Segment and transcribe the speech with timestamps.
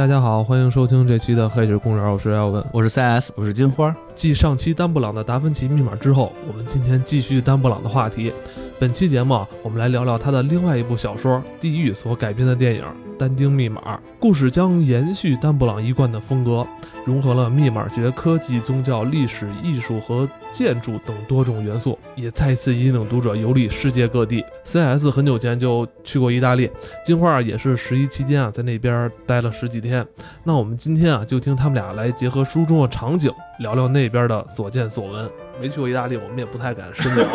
[0.00, 3.94] 大家好，欢迎收听这期的《黑水公园》，我是艾文，我是 CS，我是金花。
[4.14, 8.32] 继上期丹布朗的达芬奇密码之后，我们今天继续丹布朗的话题。
[8.78, 12.82] 本期节目啊，我们来聊聊他的另外一部小说《地狱》所改编的电影
[13.18, 13.82] 《但丁密码》。
[14.18, 16.66] 故事将延续丹布朗一贯的风格，
[17.10, 24.44] 融合了密码学、科技、宗教、历史、艺术和建筑等多种元素，也再次引领读者游历世界各地。
[24.62, 26.70] CS 很久前就去过意大利，
[27.04, 30.06] 金花也是十一期间啊，在那边待了十几天。
[30.44, 35.28] 那我们今天啊，就听他们俩来结合书中的场景，聊聊那边的所见所闻。
[35.60, 37.26] 没去过意大利，我们也不太敢深聊。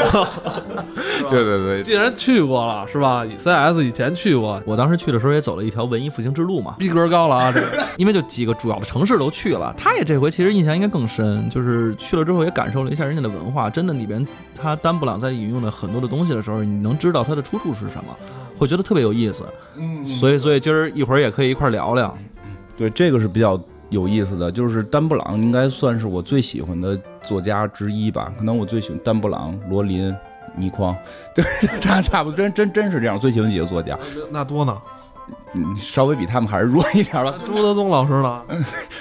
[1.29, 7.51] 对对对， 既然去过了，是吧？CS 以前去过，我当时去的时候也走了一条文艺复兴之路嘛，逼格高了啊！
[7.51, 9.64] 这个， 因为就几个主要的城市都去了。
[9.77, 13.69] 他也这回其实印象应该更深，就是去了之后也感受了一下人家的文化。
[13.69, 18.16] 真的里边他丹布朗在引用的很多的东西的时候，你能知道它的出处是什么，
[18.57, 19.45] 会觉得特别有意思。
[19.77, 22.17] 嗯，所以所以今儿一会儿也可以一块聊聊。
[22.77, 23.59] 对，这个是比较。
[23.89, 30.13] 有意思的就是丹布朗应该算是我最喜欢的作家之一吧，可能我最喜欢丹布朗、罗琳、
[30.57, 30.94] 倪匡，
[31.35, 31.45] 对，
[31.79, 33.97] 差差不多，真真真是这样，最喜欢几个作家。
[34.31, 34.75] 那多呢？
[35.53, 37.35] 嗯，稍微比他们还是弱一点吧。
[37.45, 38.41] 朱德宗老师呢？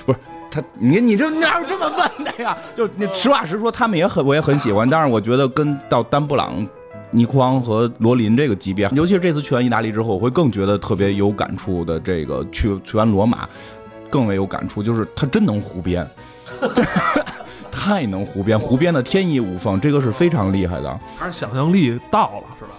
[0.05, 0.19] 不是
[0.55, 2.56] 他，你你这哪有这么问的呀？
[2.77, 6.66] 就那实话实说，他们也很我也很喜欢，但是我觉得跟到丹布朗、
[7.10, 11.98] 倪匡和罗琳这个级别，尤其是这次去完意大利之后，我会更觉得特别有感触的。
[11.98, 13.48] 这个去去完罗马。
[14.10, 16.09] 更为有感触，就是他真能胡编，
[17.69, 21.00] 太能胡编，胡编的天衣无缝，这个是非常厉害的。
[21.19, 22.70] 还是想象力到了，是吧？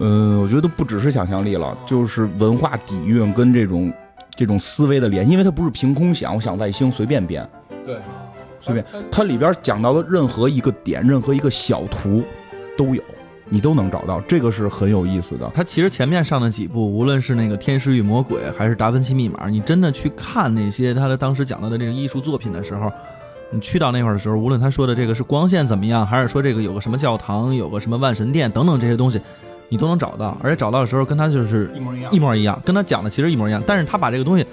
[0.00, 3.90] 嗯，我觉得不只是想象力了，就是文化底蕴跟这种
[4.36, 7.48] 这种思维的联系，因为它不是凭空想，我想外星随便编，
[7.84, 7.96] 对，
[8.60, 8.84] 随便。
[9.10, 12.22] 它里边讲到的任何一个点，任何一个小图
[12.76, 13.02] 都有。
[13.46, 15.48] 你都能找到，这个是很有意思的。
[15.54, 22.90] 它其实前面上的几部，无论是那个《天使与魔鬼》，还是《达芬奇密码》，你真的去看那些他的当时讲到的这个艺术作品的时候，
[23.50, 29.20] 你去到那块儿的时候，无论他说的这个是光线怎么样，还是说这个有个什么教堂，有个什么万神殿等等这些东西，
[29.68, 30.36] 你都能找到。
[30.42, 33.62] 而且找到的时候，跟他就是一模一样，一模一样，跟他讲的其实一模一样。
[33.66, 34.46] 但是他把这个东西，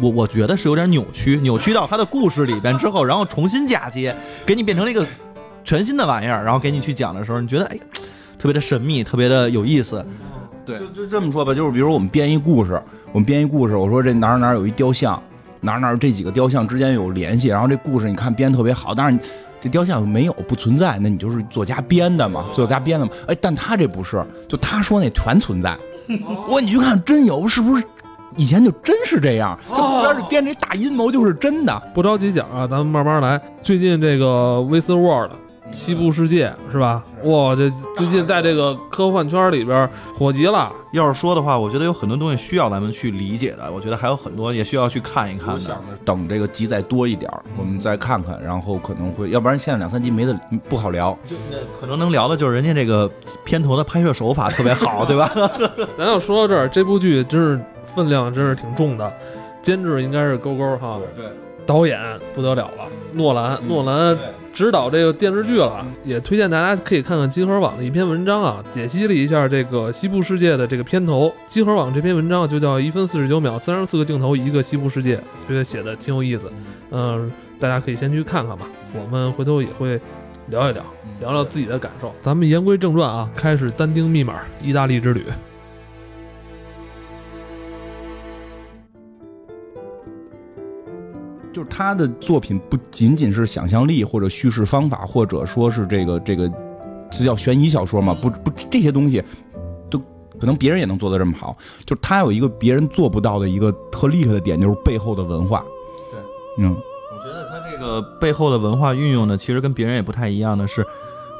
[0.00, 5.06] 我我觉得是有点扭曲，扭曲到他的故事里边之后，然后重新嫁接，给你变成了一个
[5.64, 7.78] 全新的玩意儿，然后给你去讲的时候，你觉得哎。
[8.38, 10.04] 特别的神秘，特别的有意思。
[10.66, 15.20] 对，就就这么说吧，就是比如我们编一故事，我们编一故事，我说这哪儿哪儿有一雕像，
[15.62, 19.18] 哪儿哪儿这几个雕像之间有联系，然后这故事你看编特别好，但是
[19.60, 23.12] 这雕像没有不存在，那你就是作家编的嘛，作家编的嘛。
[23.26, 25.76] 哎，但他这不是，就他说那全存在。
[26.48, 27.84] 我你去看真有，是不是
[28.36, 29.58] 以前就真是这样？
[29.68, 31.82] 这后边这编这大阴谋就是真的。
[31.94, 33.40] 不着急讲啊，咱们慢慢来。
[33.62, 35.36] 最近这个威斯沃的。
[35.72, 37.02] 西部世界是吧？
[37.24, 40.72] 哇，这最近在这个科幻圈里边火极了。
[40.92, 43.70] 要是说的话，我觉得有很多东西需要咱们去理解的。
[43.70, 45.78] 我觉得还有很多也需要去看一看的。
[46.04, 50.38] 等这个集再多一点，我们再看看，然后可能会，要不然现在两三集没得
[50.68, 51.16] 不好聊。
[51.26, 51.36] 就
[51.80, 53.10] 可能能聊的就是人家这个
[53.44, 55.30] 片头的拍摄手法特别好，对吧？
[55.98, 57.60] 咱要说到这儿，这部剧真是
[57.94, 59.12] 分量真是挺重的，
[59.62, 60.98] 监制应该是勾勾哈。
[61.16, 61.26] 对。
[61.66, 62.00] 导演
[62.34, 64.16] 不得了了，诺兰，诺兰。
[64.54, 71.30] 指导这个电视剧了，也推荐大家可以看看集合网的一篇文章啊，解析了一下这个西部世界的这个片头。
[71.50, 76.50] 集合网这篇文章就叫一分四十九秒，三十四个镜头，一个西部世界，觉得写的挺有意思。
[76.90, 77.30] 嗯，
[77.60, 78.66] 大家可以先去看看吧。
[78.94, 80.00] 我们回头也会
[80.46, 80.82] 聊一聊，
[81.20, 82.10] 聊聊自己的感受。
[82.22, 85.26] 咱们言归正传啊，开始单丁密码意大利之旅。
[91.56, 96.52] 就是他的作品不仅仅是想象力或者叙事方法，或者说是这个这个，
[97.10, 98.12] 这叫悬疑小说嘛？
[98.12, 99.24] 不不，这些东西
[99.88, 99.98] 都
[100.38, 101.56] 可能别人也能做得这么好。
[101.86, 105.64] 就是他有一个别人做不到的一个特厉害的点，就是背后的文化。
[106.10, 106.20] 对，
[106.62, 110.86] 嗯，我觉得他这个背后的文化运用呢，其实跟别人也不太一样的是，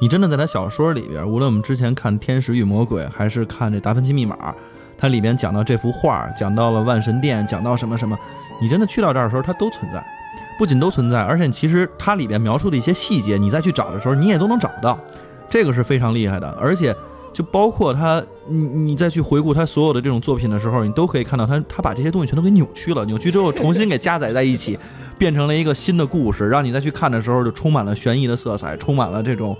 [0.00, 4.34] 你真的在他小说里边，无论我们之前看《天使与魔鬼》，还是看这《达芬奇密码》，
[4.96, 8.18] 它里边讲到这幅画，讲到了万神殿，讲到什么什么。
[8.60, 10.04] 你真的去到这儿的时候，它都存在，
[10.58, 14.98] 不仅都存在，而且其实它里边描述的一些细节，你再去找的时候，你也都能找到，
[15.50, 16.48] 这个是非常厉害的。
[16.60, 16.94] 而且
[17.32, 24.78] 就包括他，你你再去回顾他所有的这种作品的时候，你都可以看到他他把这些东西全都给扭曲了，扭曲之后重新给加载在一起，
[25.18, 29.54] 变成了一个新的故事，让你再去看的时候就充满了悬疑的色彩，充满了这种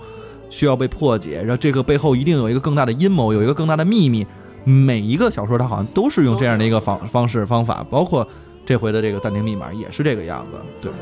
[0.49, 4.25] 需要被破解，然后这个背后一定有一个更大的阴谋，有一个更大的秘密。
[4.63, 8.27] 每一个小说它好像都是用这样的一个方方式方法，包括。
[8.67, 10.97] 这回的这个暂停密码也是这个样子，就是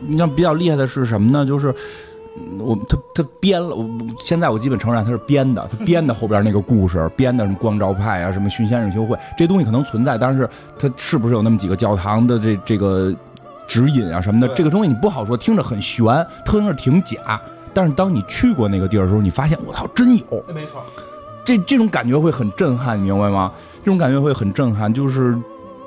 [0.00, 1.46] 你像比较厉害的是什么呢？
[1.46, 1.72] 就是
[2.58, 13.14] 我他他编了，我现在我基本承认他是编的，他编的后边那个故事，编的什么光照派啊，什么殉仙人修会这东西可能存在，但是它是不是有那么几个教堂的这这个
[13.68, 16.04] 指引啊什么的，这个东西你不好说，听着很悬，
[16.44, 17.40] 听着挺假，
[17.72, 20.82] 但是当你去过那个地儿的时候，你发现我操，真有，没错，
[21.44, 23.52] 这这种感觉会很震撼，你明白吗？
[23.84, 25.38] 这种感觉会很震撼，就是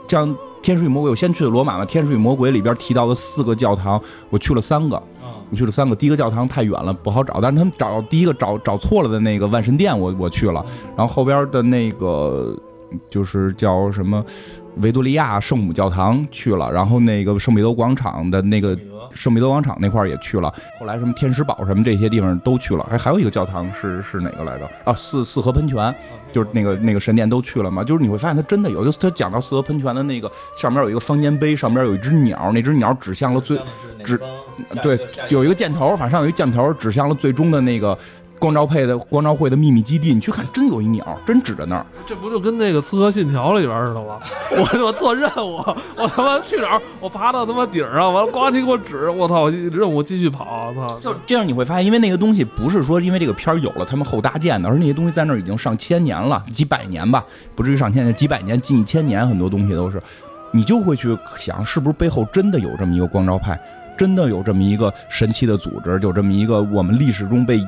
[0.08, 0.30] 像
[0.62, 5.96] 《天使与魔鬼》，我先去的罗马嘛，《天使与魔鬼》里边提到的四个教堂，我去了三个，嗯，我去了三个。
[5.96, 10.66] 第一个教堂太远了，不好找，但是他们找第一个找找错了的那个万神殿我，我去了，
[10.96, 12.56] 然后后边的那个
[13.10, 14.24] 就是叫什么
[14.78, 18.78] 维多利亚圣母教堂去了，然后那个圣彼得广场的那个
[19.14, 24.70] 圣彼得广场那块儿也去了，后来什么天使堡什么这些地方都去了，还还有一个教堂是是哪个来着？
[24.84, 25.94] 啊，四四河喷泉，
[26.32, 27.84] 就是那个那个神殿都去了嘛。
[27.84, 33.60] 就是你会发现它真的有，就是他讲到四河喷泉的那个上面有一个方尖碑，上面有一只鸟，那只鸟指向了最
[34.04, 34.20] 指
[34.82, 35.00] 对
[35.30, 37.98] 有一个箭头，反正上有一箭头指向了最终的那个
[38.42, 40.12] 光照配的光照会的秘密基地。
[40.16, 41.86] 你去看，真有一鸟，真指着那儿。
[42.08, 44.20] 这不就跟那个《刺客信条》里边似的吗？
[44.58, 45.58] 我我做任务，
[45.96, 46.82] 我他妈去哪儿？
[47.00, 49.48] 我爬到他妈顶上，完了呱你给我指，我操！
[49.50, 51.00] 任务继续跑，我操！
[51.00, 57.24] 就这样，你会发现，因为那个东西不是说因为这个片儿有了他们后搭建的，而那些东西在那儿已经上千年了，几百年吧，
[57.54, 60.02] 不至于上千年，几百年、近一千年，很多东西都是，
[60.52, 63.60] 你就会去想，是不是背后真的有这么一个光照派，
[63.96, 67.62] 真的有这么一个神奇的组织，有这么一个我们历史中被。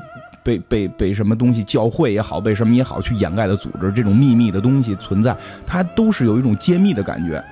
[0.44, 5.36] 被被被什么东西教会也好，被什么也好去掩盖的组织，这种秘密的东西存在，
[5.66, 7.44] 它都是有一种揭秘的感觉。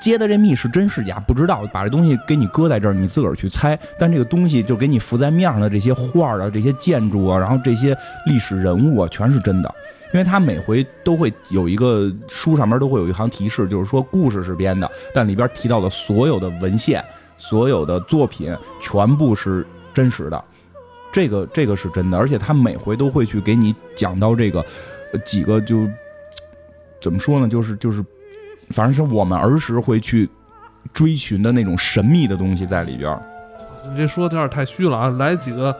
[0.00, 3.78] 揭的这密是真是假不知道，把这东西给你搁在这儿，你自个儿去猜。
[3.98, 7.94] 但这个东西就给你浮在面上的这些画啊、这些建筑啊，然后这些
[8.24, 9.74] 历史人物啊，全是真的。
[10.14, 17.04] 因为他每回都会有一个书上面都会有一行提示，就是说故事是编的，但里边提到的所有的文献、
[17.36, 20.42] 所有的作品全部是真实的。
[21.12, 24.64] 这个这个是真的，而且他每回都会去给你讲到这个
[25.12, 25.88] 呃几个就
[27.00, 28.04] 怎么说呢，就是就是，
[28.70, 30.28] 反正是我们儿时会去
[30.92, 33.18] 追寻的那种神秘的东西在里边。
[33.90, 35.08] 你这说的有点太虚了啊！
[35.18, 35.74] 来几个，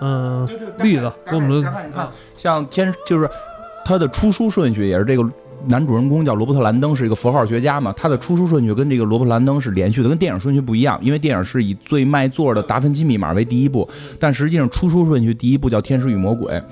[0.00, 0.46] 嗯、
[0.78, 3.28] 例子给我们你看，像天就是
[3.84, 5.22] 他的出书顺序也是这个
[5.66, 13.88] 男主人公叫罗伯特兰登，是一个符号学家嘛，他的出书顺序跟这个罗伯特兰登是连续的，跟电影顺序不一样，因为电影是以最卖座的《达芬奇密码》为第一部，
[14.20, 16.54] 但实际上出书顺序第一部叫《天使与魔鬼》，《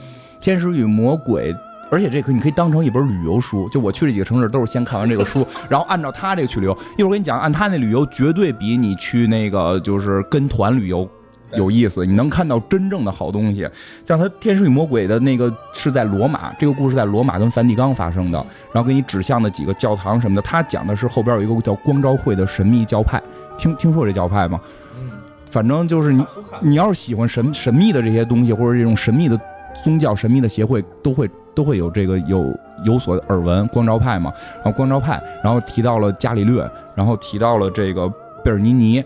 [0.40, 1.52] 天使与魔鬼》。
[1.90, 6.76] 而且这个你可以当成一本旅游书，就我去这几个城市都是先看完这个书，然后按照他这个去旅游。
[6.96, 11.08] 一会儿我跟你讲，按他那旅游绝对比你去那个就是跟团旅游
[11.56, 13.68] 有意思，你能看到真正的好东西。
[14.04, 18.38] 像他《天使与魔鬼》的那个是在罗马，这个故事在罗马跟梵蒂冈发生的，
[18.72, 20.42] 然后给你指向的几个教堂什么的。
[20.42, 23.22] 他讲的是后边有一个叫光照会的神秘教派，
[23.58, 24.60] 听听说这教派吗？
[24.96, 25.10] 嗯，
[25.50, 26.24] 反正就是你
[26.60, 29.38] 你要是喜欢神神秘的这些东西，或者这种神秘的
[29.82, 32.52] 宗教、神秘的协会，都会都会有这个有
[32.84, 33.66] 有所耳闻。
[33.68, 38.08] 光照派嘛，然后光照派，然后提到了伽利略，然后提到了这个
[38.42, 39.04] 贝尔尼尼，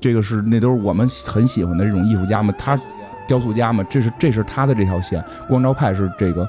[0.00, 2.80] 这个是那都是我们很喜欢的这种艺术家嘛，他
[3.26, 5.22] 雕塑家嘛，这是这是他的这条线。
[5.48, 6.48] 光照派是这个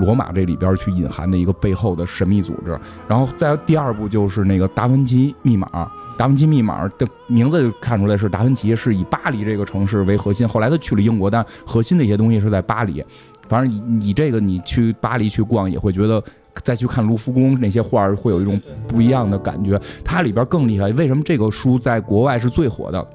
[0.00, 2.78] 罗马这里边去隐含的一个背后的神秘组织。
[3.08, 5.68] 然后再第二步就是那个达芬奇密码。
[6.16, 13.04] 达芬奇密码的名字就看出来是达芬奇是以巴黎这个城市为核心，后来他去了英国，但核心的一些东西是在巴黎。
[13.48, 16.22] 反正你你这个你去巴黎去逛也会觉得，
[16.62, 19.80] 再去看卢浮宫那些画儿会有一种不一样的感觉。
[20.04, 23.06] 它里边更厉害，为什么这个书在国外是最火的？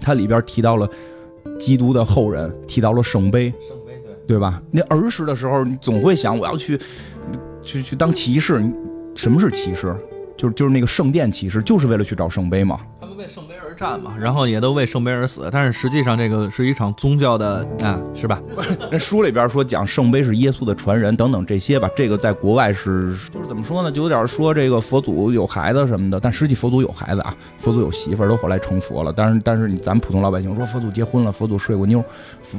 [0.00, 0.88] 它里边提到了
[1.58, 4.62] 基督的后人，提到了圣杯，圣杯对，对吧？
[4.70, 6.78] 那儿时的时候，你总会想我要去
[7.62, 8.62] 去去当骑士。
[9.14, 9.96] 什么是骑士？
[10.36, 12.80] 就是就是那个圣殿骑士，就是为了去找圣杯嘛。
[13.00, 18.40] 他们为圣杯战嘛，然后也都为圣杯而死，但是实际上这个是一场宗教的啊，是吧？
[18.90, 23.92] 那书里边说讲圣杯是耶稣的传人等等这些吧，这个在国外是就是怎么说呢？
[23.92, 29.12] 就有点说这个佛祖有孩子什么的，但实际佛祖有孩子啊，佛祖有媳妇儿，都后来成佛了。
[29.14, 32.02] 但是但是你咱们普通老百姓说佛祖结婚了，佛祖睡过妞，
[32.42, 32.58] 佛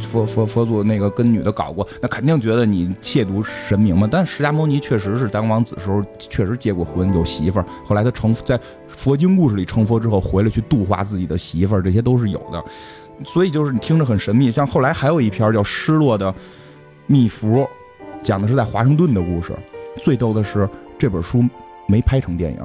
[0.00, 4.08] 佛佛佛祖那个跟女的搞过，那肯定觉得你亵渎神明嘛。
[4.10, 8.58] 但释迦牟尼确实是当王子时候确实结过婚，有媳妇儿，后来他成在
[8.92, 12.62] 佛经故事里成佛之后回来去度化自己的媳妇儿，这些都是有的。
[13.24, 16.34] 所以就是你听着很神秘，像后来还有一篇叫《失落的
[17.06, 17.58] 密符》，
[18.22, 19.52] 讲的是在华盛顿的故事。
[20.02, 20.68] 最逗的是
[20.98, 21.44] 这本书
[21.86, 22.58] 没拍成电影，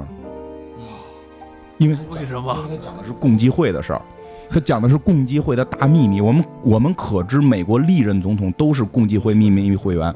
[1.76, 2.66] 因为 为什么？
[2.68, 4.02] 它讲的是共济会的事儿，
[4.48, 6.20] 他讲的是共济会的大秘密。
[6.20, 10.12] 我们我们可知美国历任总统都是共济会秘密会员，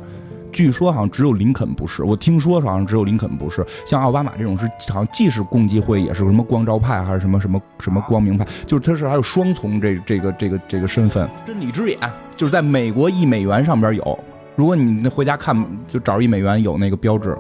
[0.53, 11.29] 据说好像只有林肯不是，我听说好像只有林肯不是，像奥巴马这种是好像既是共济会，也是什么光照派，还是什么什么什么光明派，就是他是还有双重这这个这个这个身份。
[11.47, 11.99] 真理之眼
[12.37, 14.19] 就是在美国一美元上边有，
[14.55, 15.57] 如果你回家看，
[15.89, 17.37] 就找一美元有那个标志。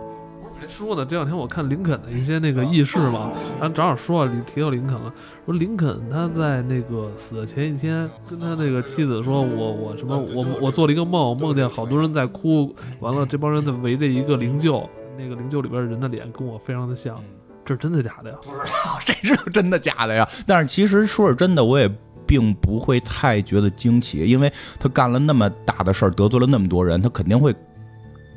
[0.73, 5.13] 还说的，这两天我看林肯的一些那个轶事嘛，然后正好说你提到林肯了，
[5.45, 14.89] 说林肯他在那个死的前一天跟他那个妻子说，我我什么我我做了一个梦，梦见好多人在哭，完了这帮人在围着一个灵柩，
[15.19, 17.23] 那个灵柩里边人的脸跟我非常的像，
[17.65, 18.37] 这是真的假的呀？
[18.43, 20.27] 不知道 这是真的假的呀？
[20.47, 21.91] 但是其实说是真的，我也
[22.27, 24.51] 并不会太觉得惊奇，因为
[24.81, 27.55] 他干了那么大的事儿，得罪了那么多人，他肯定会。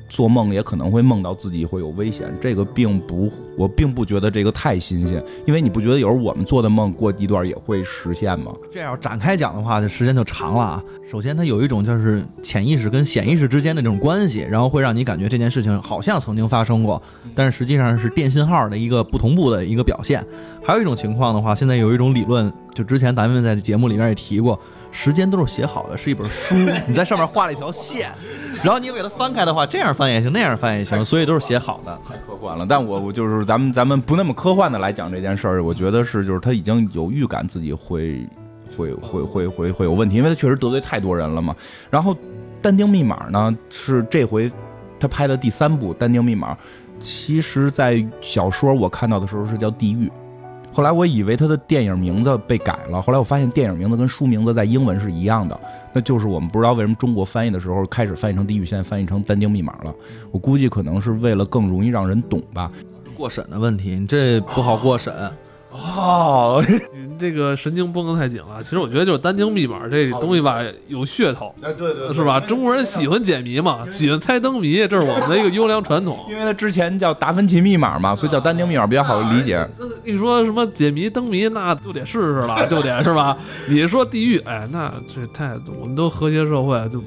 [0.07, 8.53] 做梦也可能会梦到自己会有危险，这个并不，我并不觉得这个太新鲜，因为你不觉得有时候我们做的梦过一段也会实现吗？
[8.71, 10.83] 这样展开讲的话，这时间就长了啊。
[11.03, 17.01] 首先，它有一种就是潜意识跟显意识之间的这种关系，然后会让你感觉这件事情好像曾经发生过，
[17.33, 20.23] 但是实际上是电信号的一个不同步的一个表现。
[20.63, 24.59] 还有一种情况的话，现在有一种理论，就之前咱们在节目里面也提过。
[24.97, 26.55] 时间都是写好的，是一本书，
[26.87, 28.09] 你在上面画了一条线，
[28.63, 31.99] 然后你给它翻开的话，这样翻也行，那样翻也行，所以都是写好的。
[32.07, 38.25] 太科幻了，但我我就是咱们咱们不那么科幻的来讲这件事儿，我觉得是就是他已经有预感自己会
[38.75, 41.53] 会会会会会有问题，因为他确实得罪太多人了嘛。
[41.89, 42.15] 然后
[42.61, 44.49] 但丁密码呢是这回
[44.97, 46.57] 他拍的第三部但丁密码，
[47.01, 50.09] 其实在小说我看到的时候是叫地狱。
[50.75, 55.57] 后来我以为他的电影名字被改了，后来我发现电影名字跟书名字在英文是一样的，
[55.93, 59.95] 那就是我们不知道为什么中国翻译的时候开始翻译成《地狱》，现在翻译成《单丁密码》了。
[60.33, 62.69] 我估计可能是为了更容易让人懂吧。
[63.15, 65.13] 过审的问题，你这不好过审。
[65.75, 66.63] 哦，
[66.93, 68.63] 你这个神经绷得太紧了。
[68.63, 72.39] 其实我觉得就是单晶密码这东西吧，有噱头，哎，对对，是吧？
[72.39, 76.19] 中国人喜欢解谜嘛，喜欢猜灯谜，这是我们的一个优良传统。
[76.29, 79.67] 因为它之前叫达芬奇密码嘛，所以叫单晶密码比较好理解。
[80.03, 83.37] 你说什么解谜灯谜，那就得试试了，就得是吧？
[83.67, 87.01] 你说地狱，哎，那这太，我们都和谐社会，就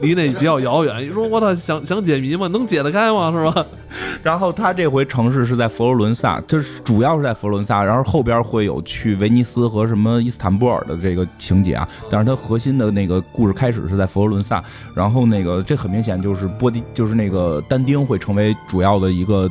[0.00, 1.02] 离那比较遥远。
[1.02, 2.46] 你说我操，想想解谜吗？
[2.48, 3.30] 能解得开吗？
[3.32, 3.66] 是吧？
[4.24, 8.04] 然后他这回城市是在佛罗伦萨，就是主要是在佛罗伦萨，然后。
[8.08, 14.64] 后边会有去威尼斯和什么伊斯坦布尔的这个情节啊，但是它核心的那个故事开始是在佛罗伦萨，
[14.94, 19.48] 然后那个这很明显就是波迪，就是那个但丁会成为主要的一个。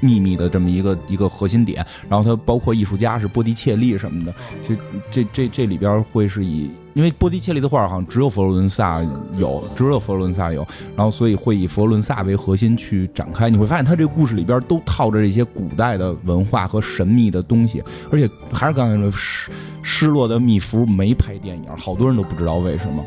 [0.00, 4.34] 秘密的这么一个一个核心点，然后它包括艺术家是波迪切利什么的，
[4.68, 4.74] 就
[5.10, 9.02] 这这这里边会是以，因为波迪切利的画好像只有佛罗伦萨
[9.34, 13.50] 有，只有佛罗伦萨有，然后所以会以佛罗伦萨为核心去展开。
[13.50, 19.50] 你会发现，它这个故事里边都套着这些古代的文化和神秘的东西，而且还是刚才说失
[19.82, 23.04] 失落的密符没拍电影，好多人都不知道为什么。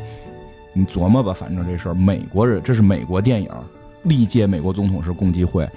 [0.72, 3.50] 你琢磨吧，反正这事儿，美国人这是美国电影，
[4.04, 5.68] 历届美国总统是共济会。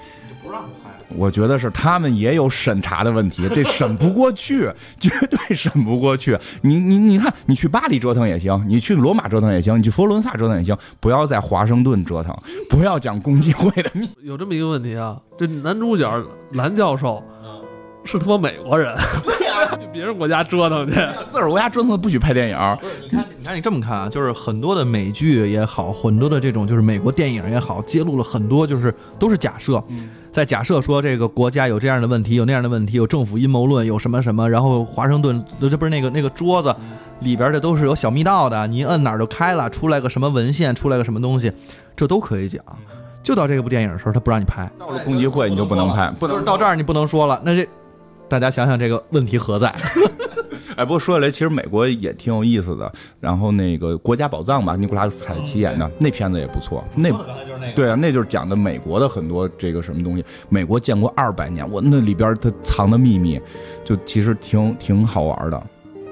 [1.16, 6.38] 我觉得是他们也有审查的问题，这审不过去， 绝对审不过去。
[6.62, 12.36] 你你你看，你去巴黎折腾也行，你去罗马折腾也行，你去佛罗伦萨折腾也行，不要在华盛顿折腾，
[12.68, 14.08] 不要讲共济会的秘。
[14.22, 16.10] 有这么一个问题啊，这男主角
[16.52, 17.22] 蓝教授
[18.04, 18.96] 是他妈美国人，
[19.80, 20.94] 去 别人国家折腾去，
[21.28, 22.56] 自个儿国家折腾不许拍电影。
[23.02, 29.82] 你看，你看，你这么看啊，就是很多的美剧也好，很多的这种就是美国电影也好，揭露了很多就是都是假设。
[30.32, 36.74] 在假设说这个国家有这样的问题，有那样的问题，有政府阴谋论，有什么什么，然后华盛顿这不是那个那个桌子
[37.20, 41.52] 里边的都是有小密道的，你摁哪儿就开了，出来个什么文献，出来个什么东西，
[41.94, 42.64] 这都可以讲。
[43.22, 47.38] 就到这个部电影的时候，他不让你拍，到了共济会你就不能拍，不能到这儿你不能说了。
[47.44, 47.68] 那这
[48.26, 49.70] 大家想想这个问题何在？
[50.76, 52.90] 哎，不过说起来，其实美国也挺有意思的。
[53.20, 56.84] 然后那个《国家宝藏》吧，尼古拉斯凯奇演的那片子也不错。
[56.94, 57.10] 那
[57.74, 60.24] 对啊，那就是讲的美国的很多这个什么东西。
[60.48, 63.40] 美国建国二百年，我那里边它藏的秘密，
[63.84, 65.62] 就其实挺挺好玩的。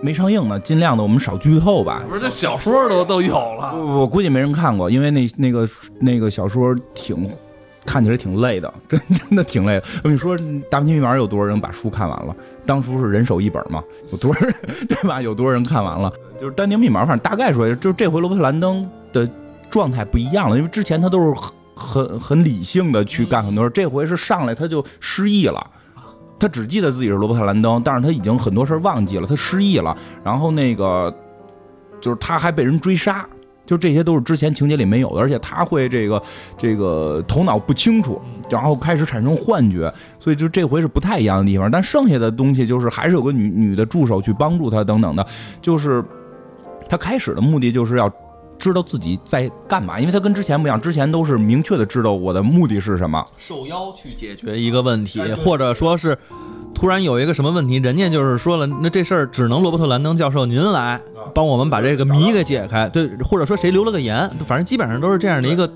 [0.02, 2.02] 没上映呢，尽量的我们少剧透吧。
[2.08, 3.74] 不是，这小说都都有了。
[3.76, 5.68] 我估计没人看过，因为那那个
[6.00, 7.30] 那个小说挺。
[7.86, 9.84] 看起来挺累的， 真真的挺累的。
[9.98, 12.34] 我跟你说，《大文奇密码》有多少人把书看完了？
[12.66, 13.82] 当初是人手一本嘛，
[14.12, 14.54] 有多少人
[14.88, 15.20] 对吧？
[15.20, 16.12] 有多少人看完了？
[16.40, 19.28] 就是《单丁密码》，反正大概说，就这回罗伯特·兰登的
[19.70, 21.34] 状态不一样了，因为之前他都是
[21.74, 25.66] 很很理性的去干很多事，这回是上来他就失忆了，
[26.38, 29.96] 他只记得自己是罗伯特·兰登，但是他已经很多事忘记了，他失忆了。
[30.22, 31.12] 然后那个
[32.00, 33.26] 就是他还被人追杀。
[33.66, 36.22] 就这些都是之前情节里没有的，而且他会这个
[36.58, 41.70] 这个头脑不清楚，然后开始产生幻觉，所以就这回是不太一样的地方。
[41.70, 45.24] 但剩下的东西就是还是有个女女的助手去帮助他等等的，
[45.62, 46.04] 就是
[46.88, 48.12] 他开始的目的就是要
[48.58, 53.24] 知道自己在干嘛，因为他跟之前不一样，之前都是明确的知道我的目的是什么。
[53.38, 56.18] 受邀去解决一个问题，或者说是
[56.74, 61.00] 突然有一个什么问题，人家就是说了，那这事儿只能罗伯特·兰登教授您来
[61.34, 65.70] 帮我们把这个谜给解开，对，或者说谁留了个言，反正基本上都是这样的一个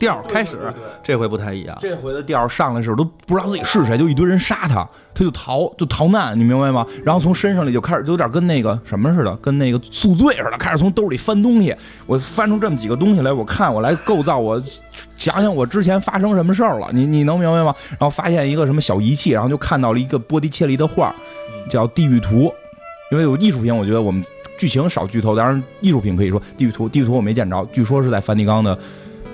[0.00, 0.58] 调开始。
[1.02, 6.84] 这回不太一样，这回的调上来的时候都不知道自己是谁，就一堆人杀他，他就逃，就逃难，你明白吗？
[7.04, 11.74] 然后从身上里就开始就有点跟那个什么似的，跟那个宿醉似的，开始从兜里翻东西。
[12.06, 14.60] 我翻出这么几个东西来，我看我来构造，我
[15.16, 17.74] 想想我之前发生什么事儿了，你你能明白吗？
[17.90, 21.14] 然后发现一个什么小仪器，然后就看到了一个波提切利的画，
[21.68, 22.36] 叫《地狱图》，
[23.10, 24.24] 因为有艺术品，我觉得我们
[24.58, 28.78] 剧情少剧透，当然艺术品可以说《地狱图》，《地狱图》我没见着，据说是在梵蒂冈的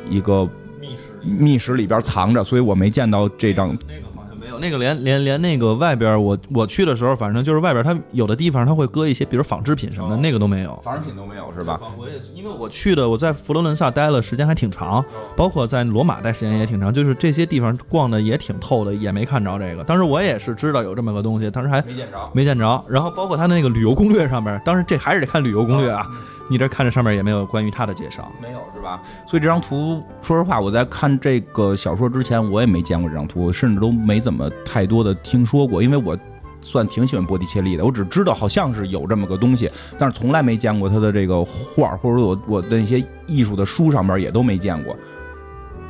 [0.08, 0.48] 一个
[0.80, 3.68] 密室密室里边藏着，所以我没见到这张。
[3.88, 10.80] 那个好像没有，那个连连连那个外边，我我去的时候，反正就是外边它有的地方它会搁一些，比如纺织品什么的，哦那个都没有。
[10.84, 11.80] 纺织品都没有是吧？
[11.98, 15.04] 我也因为我去的，我在佛罗伦萨待了时间还挺长，
[15.36, 19.82] 包括在罗马待时间也挺长，就是这些地方逛的也挺透的，也没看着这个。
[19.82, 22.30] 当时我也是知道有这么个东西，当时还没见着。
[22.32, 22.84] 没见着。
[22.88, 26.06] 然后包括他那个旅游攻略上面，当时这还是得看旅游攻略啊，
[26.48, 28.30] 你这看着上面也没有关于他的介绍。
[28.40, 29.00] 没有是吧？
[29.26, 36.16] 所以这张图，说实话，我在看这个小说之前，我也没见过这张图，甚至都没怎么太多的听说过，因为我
[36.60, 44.96] 算挺喜欢波提切利的，我只知道好像是有这么个东西，但是从来没见过他的这个画，或者我我的那些艺术的书上面也都没见过。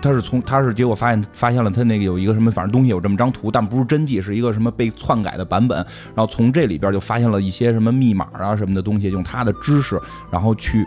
[0.03, 5.79] 他是从他是结果发现发现了他那个有一个什么反正东西有这么张图，但不是真迹，是一个什么被篡改的版本。
[6.15, 10.87] 然后从这里边就发现了一些什么密码啊什么的东西，用他的知识，然后去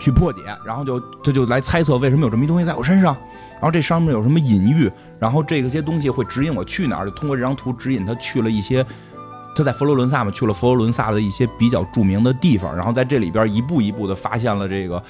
[0.00, 3.16] 去破解，然后就他就来猜测为什么有这么一东西在我身上，
[3.54, 8.84] 然后这上面有什么隐喻，然后这个些东西会指引我去哪儿，就通过这张图指引他去了一些。
[9.56, 15.02] 他在佛罗伦萨嘛，去了佛罗伦萨的一些比较著名的地方，然后在这里边一步一步的发现了这个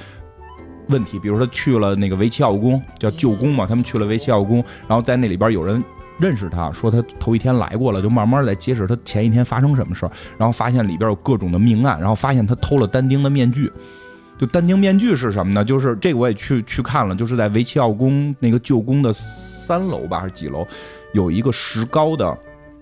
[0.89, 5.83] 问题，比如说他去了那个维齐奥宫，叫旧宫嘛，他们去了维齐奥宫，然后在那里边有人
[6.19, 13.71] 认识他，说他头一天来过了，就慢慢在揭示他前一天发生什么事儿，然后发现里边有各种的命案，然后发现他偷了但丁的面具。
[14.39, 15.65] 就但丁面具是什么呢？
[15.65, 20.65] 就是这个我也去去看了，就是在维齐奥宫那个旧宫的三楼吧，还是几楼，
[21.13, 22.39] 有一个石膏的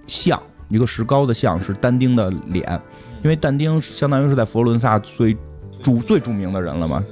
[0.07, 0.38] 像，
[0.69, 2.79] 一个石膏的像是但丁的脸，
[3.23, 5.35] 因为但丁相当于是在佛罗伦萨最
[5.83, 7.03] 著最著名的人了嘛，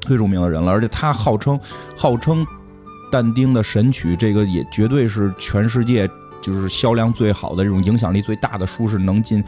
[0.00, 1.58] 最著名的人了，而且他号称
[1.96, 2.46] 号称
[3.10, 6.08] 但丁的《神曲》，这个也绝对是全世界
[6.40, 9.42] 就是销量最好的这种影响力最大的书，是能进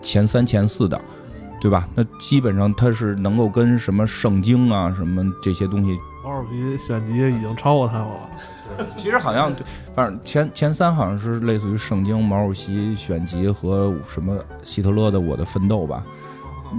[0.00, 1.00] 前三前四的。
[1.60, 1.88] 对吧？
[1.92, 8.86] 那基本上他是能够跟什么圣经啊、什么这些东西，毛主席选集已经超过他们了。
[8.96, 16.04] 其实好像对，反正前前三好像是类似于圣经、毛主席选集和什么希特勒的《我的奋斗》吧。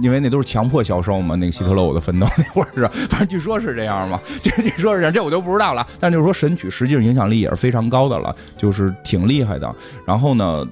[0.02, 5.86] 因为那都是强迫销售嘛，那个希特勒《我的奋斗》那会儿是，反正据说是这样嘛，就据说是这样，这我就不知道了。
[5.98, 9.74] 但就是说神曲实际上影响力也是非常高的了，就是挺厉害的。
[10.06, 10.66] 然后呢，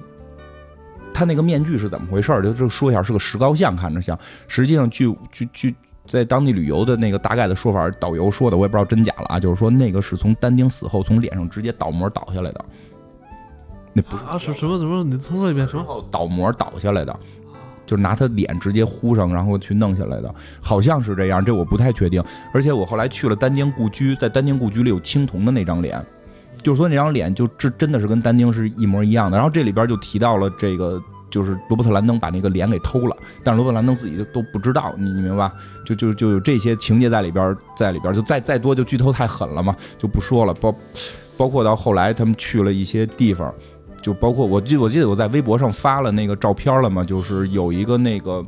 [1.13, 2.41] 他那个面具是怎么回事儿？
[2.41, 4.17] 就就说一下，是个石膏像，看着像。
[4.47, 9.39] 实际上据据据在当地旅游的那个大概的说法，导游说的，我也不知道真假了啊。
[9.39, 12.65] 就是说那个是从丹丁死后从脸上直接倒模倒下来的，
[13.93, 15.03] 那不是啊，是什么什么？
[15.03, 15.83] 你重说一遍什么？
[15.83, 17.15] 后倒模倒下来的，
[17.89, 22.23] 就是拿他脸直接糊上，然后去弄下来的，好像是这样，这我不太确定。
[22.53, 25.99] 而且我后来去了丹丁故居，在丹丁故居里有青铜的那张脸，
[26.61, 29.37] 就是说那张脸就这真的是跟丹丁是一模一样的。
[29.37, 31.01] 然后这里边就提到了这个。
[31.31, 35.47] 就是罗伯特·兰登把那个脸给偷了，但是罗伯特·兰登自己都不知道，你你明白？
[35.85, 40.51] 就就就有这些情节在里边，在里边就再再多就剧透太狠了嘛，就不说了。
[40.55, 40.75] 包
[41.37, 43.53] 包括到后来他们去了一些地方，
[44.01, 48.45] 就包括我记我记得我在微博上发了那个照片了嘛，就是有一个那个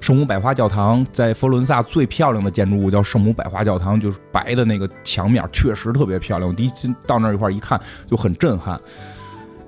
[0.00, 6.48] 圣母百花教堂，在佛罗伦萨最漂亮的建筑物叫圣母百花教堂，就是白的那个墙面，确实特别漂亮。
[6.48, 7.80] 我第一次到那一块一看
[8.10, 8.80] 就很震撼。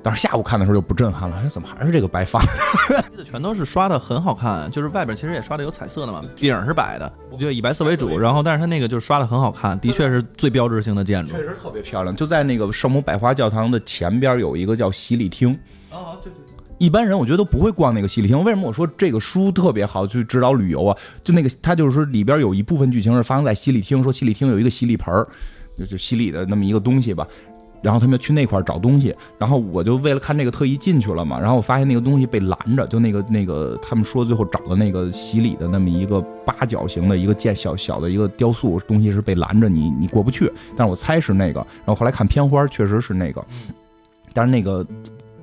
[0.04, 2.38] 但是下午看的时候就不震撼了，哎，怎么还是这个白发？
[3.24, 11.32] 全都是刷的很好看，就是外边其实也刷的有彩色的嘛，顶是白的，我觉得以白色为主，然后但是它那个就是刷的很好看，的确是最标志性的建筑。
[11.32, 15.58] 确实特别漂亮，就在那个圣母百花教堂的前边有一个叫洗礼厅。
[15.90, 16.54] 哦，对对对。
[16.78, 20.98] 一般人我觉得都不会逛那个洗礼厅，为什么我说这个书特别好去指导旅游啊？
[21.22, 25.26] 就那个，它就是说里边有一部分剧情是发生在洗礼厅，说洗礼厅有一个洗礼盆儿，
[25.78, 27.26] 就就洗礼的那么一个东西吧。
[27.84, 31.38] 然后他们要去那块找东西，然后我就为了看这个特意进去了嘛。
[31.38, 40.50] 然后我发现那个东西被拦着，就那个那个他们说最后找的那个洗礼的那么一个八角形的一个建小小的一个雕塑东西是被拦着，你你过不去。
[40.74, 43.44] 但是我猜是那个，然后后来看片花确实是那个，
[44.32, 44.84] 但是那个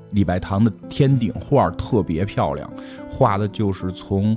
[0.10, 2.67] 礼拜堂的天顶画特别漂亮，
[3.10, 4.36] 画的就是从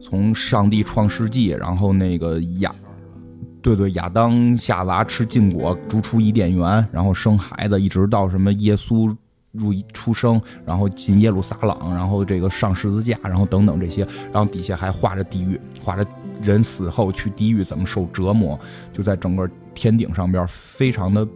[0.00, 2.72] 从上帝创世纪，然后那个亚，
[3.62, 9.16] 对对，亚当夏娃吃禁果，逐出伊甸园，然后生孩子，一直到什么耶稣
[9.52, 16.04] 入出生，然后进耶路撒冷，然后这个上十字架，然后等等这些，然后底下还画着地狱，画着
[16.42, 18.58] 人死后去地狱怎么受折磨，
[18.92, 21.26] 就在整个天顶上边，非常的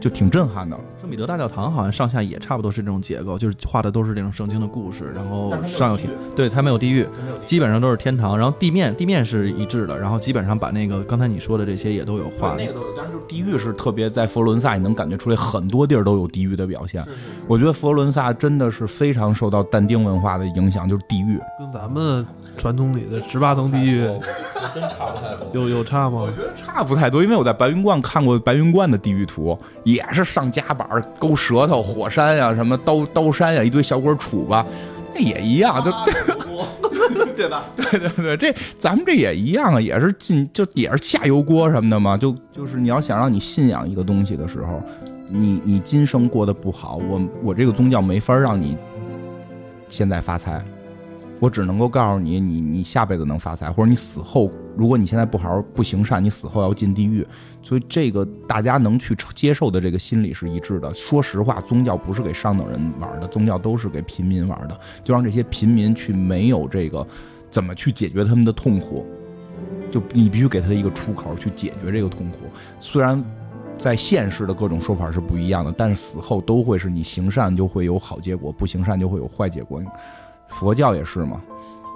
[0.00, 0.78] 就挺震撼的。
[1.12, 7.06] 圣彼得大教堂好像上下也差不多是这种结构，就是画的都是这种圣经的故事，然后上有天，对，它没有地狱，
[7.44, 12.54] 基本上都是天堂，然后地面地面是一致的，然后基本上把那个刚才你说的这些也都有画。
[12.54, 17.04] 那个都有，但是就是地狱是特别在佛罗伦萨，你能感觉出来很多地儿都有地狱的表现。
[17.46, 21.38] 我觉得佛罗伦萨真的是非常受到但丁文化的影响，就是地狱。
[21.58, 24.06] 跟咱们传统里的十八层地狱
[24.74, 25.48] 真差不太多。
[25.52, 26.20] 有有差吗？
[26.20, 30.88] 我觉得差不太多，因为我在白云观看过白云观的地狱图，也是上夹板、
[31.18, 34.64] 勾舌头、火山呀、什么刀刀山呀，一堆小鬼杵吧，
[35.14, 35.90] 那也一样，就
[37.34, 37.64] 对吧？
[37.76, 44.80] 对对对，这咱们这也一样啊，也是进就也是下油锅什么的嘛，就就是你要想让你信仰一个东西的时候，
[45.28, 48.76] 你你今生过得不好，我我这个宗教没法让你
[49.88, 50.62] 现在发财，
[51.42, 57.26] 我只能够告诉你，你你下辈子能发财，或者你死后，如果你现在不好好不行善，你死后要进地狱。
[57.60, 60.94] 所以这个大家能去接受的这个心理是一致的。
[60.94, 67.04] 说实话，宗教不是给上等人玩的，宗教都是给平民玩的，就让这些平民去没有这个
[67.50, 69.04] 怎么去解决他们的痛苦，
[69.90, 72.36] 就你必须给他一个出口去解决这个痛苦。
[72.78, 73.20] 虽然
[73.76, 79.82] 在现实的各种说法是不一样的，但是死后都会是你行善就会有好结果，不行善就会有坏结果。
[80.52, 81.40] 佛教也是嘛。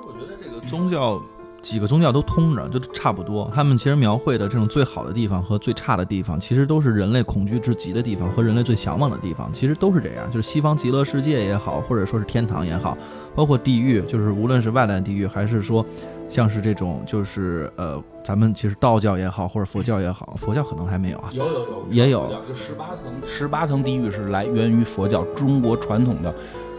[0.07, 1.21] 我觉得这个宗教。
[1.63, 3.51] 几个宗教都通着，就差不多。
[3.53, 10.31] 他们其实描绘的这种最好的地方和最差的地方，其实都是人类恐惧至极的地方和人类最向往的地方，其实都是这样。
[10.31, 12.97] 就是西方极乐世界也好，或者说是天堂也好，
[13.35, 15.85] 包括地狱，就是无论是外来地狱，还是说
[16.29, 22.33] 像是这种，就是呃，咱们其实道教也好，或者佛教也好，佛教可能还没有啊，有有有，也有。
[22.49, 26.33] 就十八层，十八层地狱是来源于佛教，中国传统的。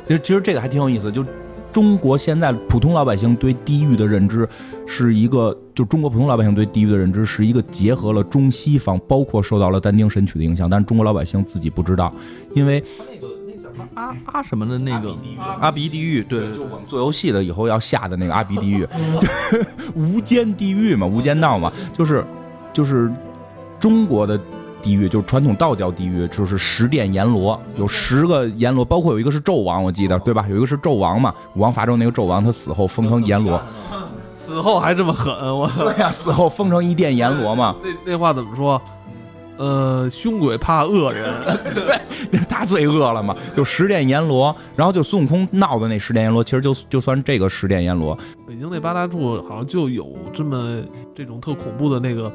[0.08, 1.26] 其实其实这个还挺有意思，就。
[1.78, 4.50] 中国现在普通老百姓对地狱的认知，
[4.88, 12.12] 是一个就中国普通老百姓对地狱的认知是一个结合了中西方，包括受到了但丁神曲的影响，但是中国老百姓自己不知道，
[12.56, 15.16] 因为那个那叫什么阿阿什么的那个
[15.62, 18.84] 阿鼻地狱，对，就我们做游戏的以后要下的那个阿鼻地狱，
[19.96, 22.26] 无间地狱嘛，无间道嘛，就是
[22.74, 23.08] 就是
[23.80, 24.42] 中国的。
[24.82, 30.46] 地狱就是传统道教地狱，就是十殿阎罗，有十个阎罗，包括有一个是纣王，我记得对吧？
[30.50, 33.62] 有一个是纣王嘛，武王伐纣那个纣王，他死后封成阎罗，
[34.46, 37.76] 死后还这么狠，我 对呀，死后封成一殿阎罗嘛。
[37.84, 38.82] 那那话怎么说？
[39.58, 41.34] 呃，凶鬼怕恶人，
[41.74, 43.36] 对，他最恶了嘛？
[43.56, 48.16] 就十殿阎罗，然后就孙悟空闹的那十殿阎罗，其实就就算这个十殿阎罗。
[48.48, 50.80] 北京那八大处好像就有这么
[51.16, 52.32] 这种特恐怖的那个。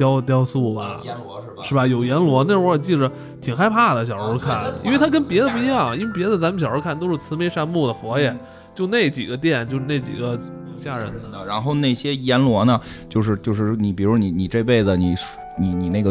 [0.00, 1.62] 雕雕塑吧，阎罗是吧？
[1.62, 1.86] 是吧？
[1.86, 4.06] 有阎罗，那会儿我记着挺害怕的。
[4.06, 8.34] 小时候看，因为它跟别的不一样，因为别的咱们小时候看都是慈眉善目的佛爷，
[8.74, 10.40] 就那几个殿，就那几个
[10.78, 11.44] 吓人的。
[11.44, 15.14] 然后那些阎罗呢，就是就是你，比如你你这辈子你
[15.58, 16.10] 你你那个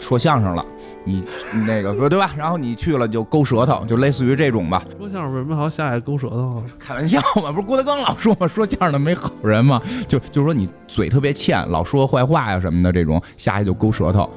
[0.00, 0.64] 说相声了。
[1.04, 1.24] 你
[1.66, 2.32] 那个对吧？
[2.36, 4.84] 然后你去了就勾舌头，就类似于这种吧。
[4.98, 6.62] 说相声为什么还要下来勾舌头？
[6.78, 14.28] 开玩笑嘛，不是郭德纲老说嘛，说相声的没好人嘛，就就是说你嘴特别欠，老说坏话呀什么的这种，下去就勾舌头。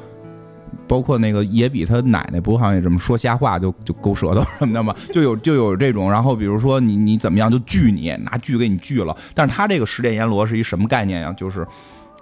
[0.87, 6.09] 包括那个野比他奶奶不好像也这么说瞎话，就就勾舌头什么的嘛，就有就有这种。
[6.09, 9.15] 然后比如说你你怎么样就锯你，拿锯给你锯了。
[9.33, 11.33] 但是他这个十殿阎罗是一什么概念呀？
[11.33, 11.67] 就是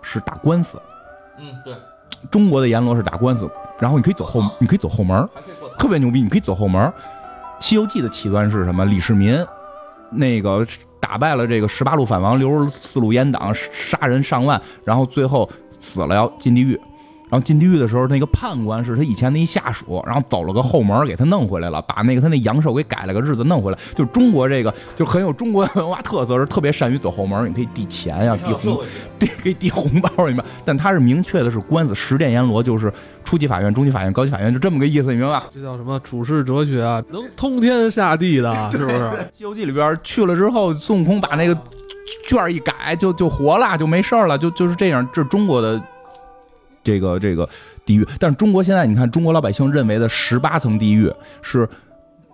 [0.01, 0.81] 是打官司。
[1.39, 1.73] 嗯，对。
[2.29, 5.27] 中国的阎罗是打官司，然后你可以走后，你可以走后门，
[5.77, 6.81] 特别牛逼，你可以走后门。
[7.59, 8.85] 《西游记》的起端是什么？
[8.85, 9.37] 李世民
[10.11, 10.65] 那个
[10.99, 16.79] 打败了这个十八路反王，六十四路阉党，杀人上万，然后最后死了要进地狱。
[17.31, 23.77] 然后进地狱的时候，那个判官是他以前的一下属，然后走了个后门给他弄回来了，把那个他那阳寿给改了个日子弄回来。
[23.95, 28.77] 就中国这个就很有中国文化特色，是特别善于走后门，你可以递钱 呀，递红，
[29.17, 30.43] 递给递红包里面。
[30.65, 32.91] 但他是明确的是官司，十殿阎罗就是
[33.23, 35.45] 初级法院、中级法院、高级法院，就这么个意思，你明白吧？
[35.55, 37.01] 这叫什么处世哲学啊？
[37.11, 38.97] 能通天下地的， 是不是？
[39.31, 41.57] 《西游记》里边去了之后，孙悟空把那个
[42.27, 45.07] 卷一改，就就活了，就没事了，就就是这样。
[45.13, 45.81] 这是中国的。
[46.83, 47.47] 这个这个
[47.85, 51.67] 地狱，但是中国现在你看，中国老百姓认为的十八层地狱是，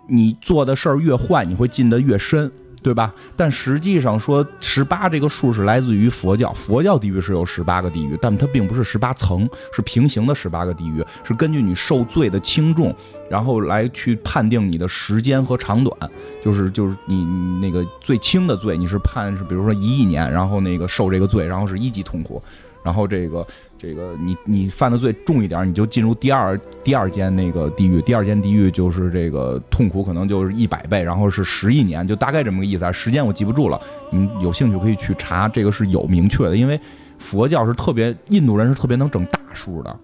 [0.08, 2.50] 你做的事儿越坏，你会进得越深。
[2.80, 3.12] 对吧？
[3.36, 12.94] 但实际上说十八这个数是来自于佛教，佛教地狱是有十八个地狱，但它并不是十八层，是平行的十八个地狱，是根据你受罪的轻重，
[13.28, 15.92] 然后来去判定你的时间和长短，
[16.40, 17.26] 就是就是你
[17.60, 22.40] 那个最轻的罪，你是判是比如说一亿年，然后那个受这个罪，然后是一级痛苦，
[22.84, 23.44] 然后这个。
[23.78, 32.90] 这个你你犯的罪重一点，你就进入第二第二间那个地狱，第二间地狱就是这个痛苦可能就是一百倍，然后是十亿年，就大概这么个意思啊。
[32.90, 36.78] 时间我记不住了，你有兴趣可以去查，这个是有明确的，因为
[37.18, 39.96] 佛教是特别印度人是特别能整大数的，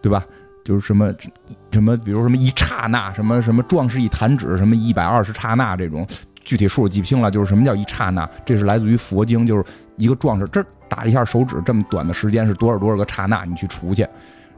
[0.00, 0.24] 对吧？
[0.64, 1.14] 就是什么
[1.70, 6.06] 什么，比如什么一刹那，什么什么壮士一弹指，什么一百二十刹那这种
[6.44, 9.62] 具体数记不清了，就是什么叫一刹那，这是来自于佛经，就是
[9.98, 10.64] 一个壮士这。
[10.88, 13.44] 打一下手指，这么短的时间是多少多少个刹那？
[13.44, 14.06] 你去除去，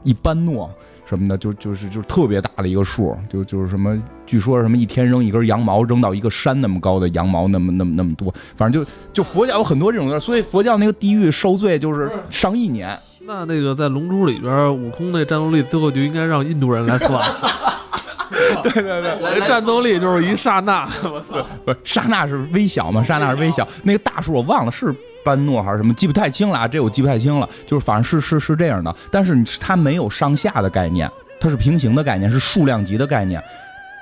[0.03, 0.69] 一般诺
[1.05, 12.95] 什么的，就就是就是特别大的一个数，就就是什么，据说什么一天扔一根羊毛，扔到一个山那么高的羊毛，那么那么那么多，反正就就佛教有很多这种的，所以佛教那个地狱受罪就是上亿年。
[13.21, 17.09] 那那个在《龙珠》里边，悟空那战斗力最后就应该让印度人来算。
[18.63, 23.03] 对对对，我这战斗力就是一刹那， 我操，不是刹那是微小嘛？
[23.03, 24.95] 刹那是微小，那个大数我忘了是。
[25.29, 31.07] 班诺还是什么，记不太清了啊，这我记不太清了，就是反正是是是这样的，但是它没有上下的概念，
[31.39, 33.39] 它是平行的概念，是数量级的概念。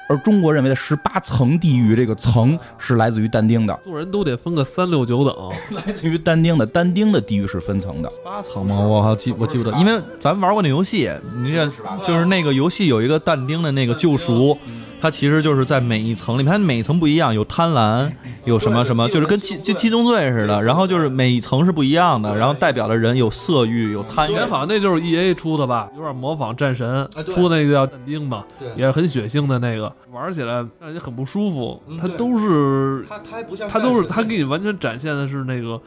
[0.09, 5.35] 而中国认为的十八层地狱，这个层是来自于但丁的，做人都得分个三六九等，
[5.75, 8.79] 来自于但丁的，但丁的地狱是分层的，八层吗？
[8.79, 11.11] 我好记我记不得，因为咱玩过那游戏，
[11.43, 11.69] 你这
[12.05, 14.57] 就是那个游戏有一个但丁的那个救赎。
[14.99, 18.11] 它其实就是在每一层里面，它每一层不一样，有贪婪，
[18.45, 20.61] 有什么什么，就是跟七就七宗罪似的。
[20.63, 24.35] 然后就是每一层是不一样的，然后代表的人有色欲，有贪欲。
[24.45, 28.43] 好像那就是 E A 出的吧，有点模仿战神出那个叫但丁嘛，
[28.75, 31.81] 也是很血腥的那个，玩起来让人很不舒服。
[31.99, 35.79] 它都是它它还不像它都是它给你完全展现的是那个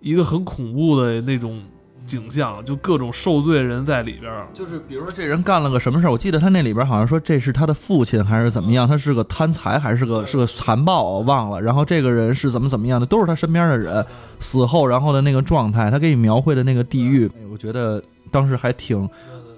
[0.00, 1.60] 一个很恐怖的那种。
[2.06, 11.60] 景象就各种受罪人在里边，就是比如说这人干了个什么事儿，我记得他那里边好像说这是他的父亲还是怎么样，他是个贪财还是个是个残暴，我忘了。
[11.60, 14.04] 然后这个人是怎么怎么样的，都是他身边的人
[14.40, 19.08] 死后然后的那个状态，他给你描绘的那个地狱，我觉得当时还挺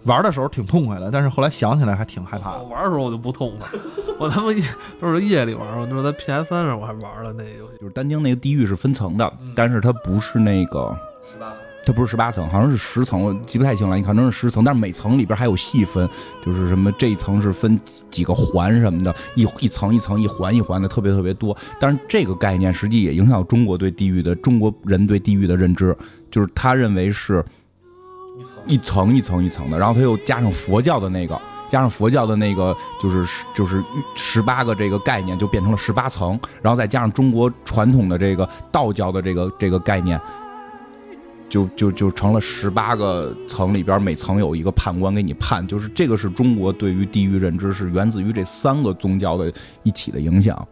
[0.04, 2.58] 玩的时候挺痛快的，但是后来想起来还挺害怕。
[2.58, 3.68] 我玩的时候我就不痛快，
[4.18, 4.62] 我他妈夜
[5.00, 7.78] 都是夜里玩，我就是在 PS 三上我还玩了那游戏。
[7.80, 10.94] 就是丹丁那个地狱是分层的，但是它不是那个
[11.32, 11.61] 十八层。
[11.84, 13.96] 它不是十八层，好像是十层，我记不太清了。
[13.96, 16.08] 你可能是十层，但是每层里边还有细分，
[16.44, 17.78] 就是什么这一层是分
[18.10, 21.56] 几个环什么的，一一层一层一环一环的，特别特别多。
[21.80, 25.96] 但是这个概念实际也影响中国对地狱的中国人对地狱的认知，
[26.30, 27.44] 就是他认为是
[28.66, 33.82] 一层一层一层的，然后他又加上佛教的那个，加上佛教的那个，就是就是
[34.14, 40.20] 十八个这个概念就变成了十八层，然后再加上中国传统的这个道教的这个这个概念。
[41.52, 50.66] 就就就成了十八个层里边，每层有一个判官给你判，就是这个是中国对于地狱认知是源自于这三个宗教的一起的影响。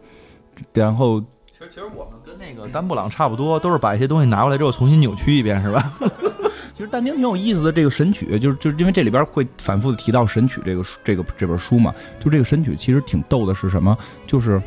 [0.73, 5.93] 然后，其实其实我们跟那个丹布朗差不多，都是把一些东西拿过来之后重新扭曲一遍，是吧？
[6.73, 13.95] 其实但丁挺有意思的，这个神曲就是就是因为这里边会反复的提到神曲这个这个这本书嘛，就这个神曲其实挺逗的，是什么？
[14.25, 14.59] 就是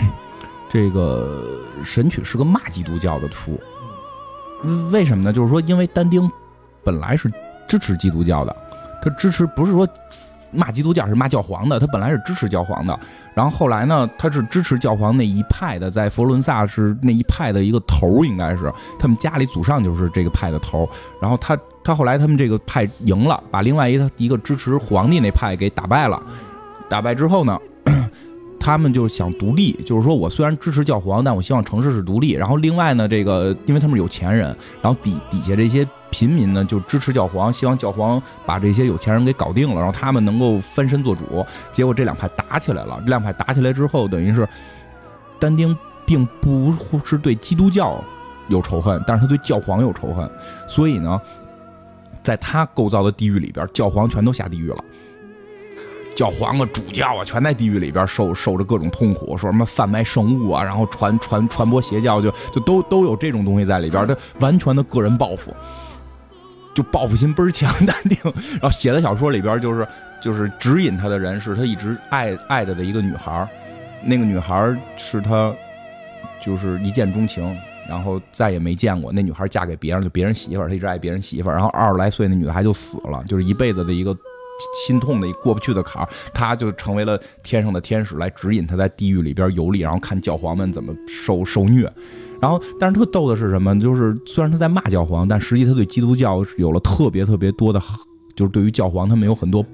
[0.70, 3.60] 这个神曲是个骂基督教的书。
[4.90, 5.32] 为什么呢？
[5.32, 6.30] 就是说，因为但丁
[6.84, 7.30] 本来是
[7.66, 8.54] 支持基督教的，
[9.02, 9.88] 他支持不是说
[10.50, 11.80] 骂基督教，是骂教皇的。
[11.80, 12.98] 他本来是支持教皇的，
[13.34, 20.88] 然后后来呢，他是支持教皇那一派的，在佛伦萨是那一派的一个头，应该是他们家里祖上就是这个派的头。
[21.20, 26.22] 然后他他后来他们这个派赢了，把另外一个一个支持皇帝那派给打败了。
[26.88, 27.58] 打败之后呢？
[28.64, 32.30] 他们就想独立，就是说我虽然支持教皇，但我希望城市是独立。
[32.30, 41.44] 然后另外呢，这个因为他们有钱人，然后底底下这些平民呢就支持教皇，希望教皇把这些有钱人给搞定了，然后他们能够翻身做主。
[41.72, 44.48] 结果这两派打起来了，这两派打起来之后，等于是
[45.40, 46.72] 但丁并不
[47.04, 48.00] 是对基督教
[48.46, 50.30] 有仇恨，但是他对教皇有仇恨，
[50.68, 51.20] 所以呢，
[52.22, 54.76] 在他构造的地狱里边，教皇全都下地狱了。
[56.14, 64.06] 教皇啊，主教啊，全在地狱里边受受着各种痛苦，说什么贩卖圣物啊，然后传传传播邪教，就就都都有这种东西在里边。
[64.06, 65.54] 他完全的个人报复，
[66.74, 68.18] 就报复心倍儿强， 淡定。
[68.52, 69.86] 然后写的小说里边就是
[70.20, 73.48] 就是指引他的人是他一直爱爱着的一个女孩，
[74.04, 75.54] 那个女孩是他
[76.40, 77.56] 就是一见钟情，
[77.88, 79.10] 然后再也没见过。
[79.12, 81.54] 那女孩嫁给别人就别人媳妇儿，他一直爱别人媳妇儿。
[81.54, 84.14] 然后二十来岁那女孩就死了，就是一辈子的一个。
[84.86, 91.90] 心痛的一过不去的坎儿，他就成为了天上的天使，来指引他在地狱里边游历，然后看教皇们怎么受受虐。
[92.40, 93.78] 然后，但是特逗的是什么？
[93.78, 97.80] 就是虽然他在骂教皇，但实际他对基督教有了特别特别多的，
[98.34, 99.64] 就是对于教皇他们有很多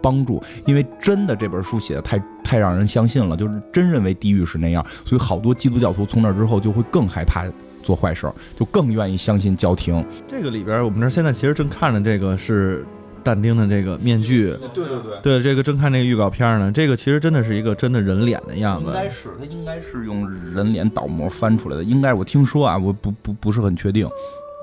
[0.00, 0.42] 帮助。
[0.64, 7.44] 因为真的这本书写的太太让人相信了，就是真认为地狱是那样，所以好多基督教徒从那之后就会更害怕
[7.82, 8.26] 做坏事，
[8.56, 10.02] 就更愿意相信教廷。
[10.26, 12.86] 这个里边，我们这现在其实正看着这个是。
[13.24, 24.06] 但丁的这个面具，对对对，对这个正看那个预告片呢，这个其实真的是一个真的人脸的样子，应该是他应该是用人脸倒模翻出来的，应该我听说啊，我不不不是很确定，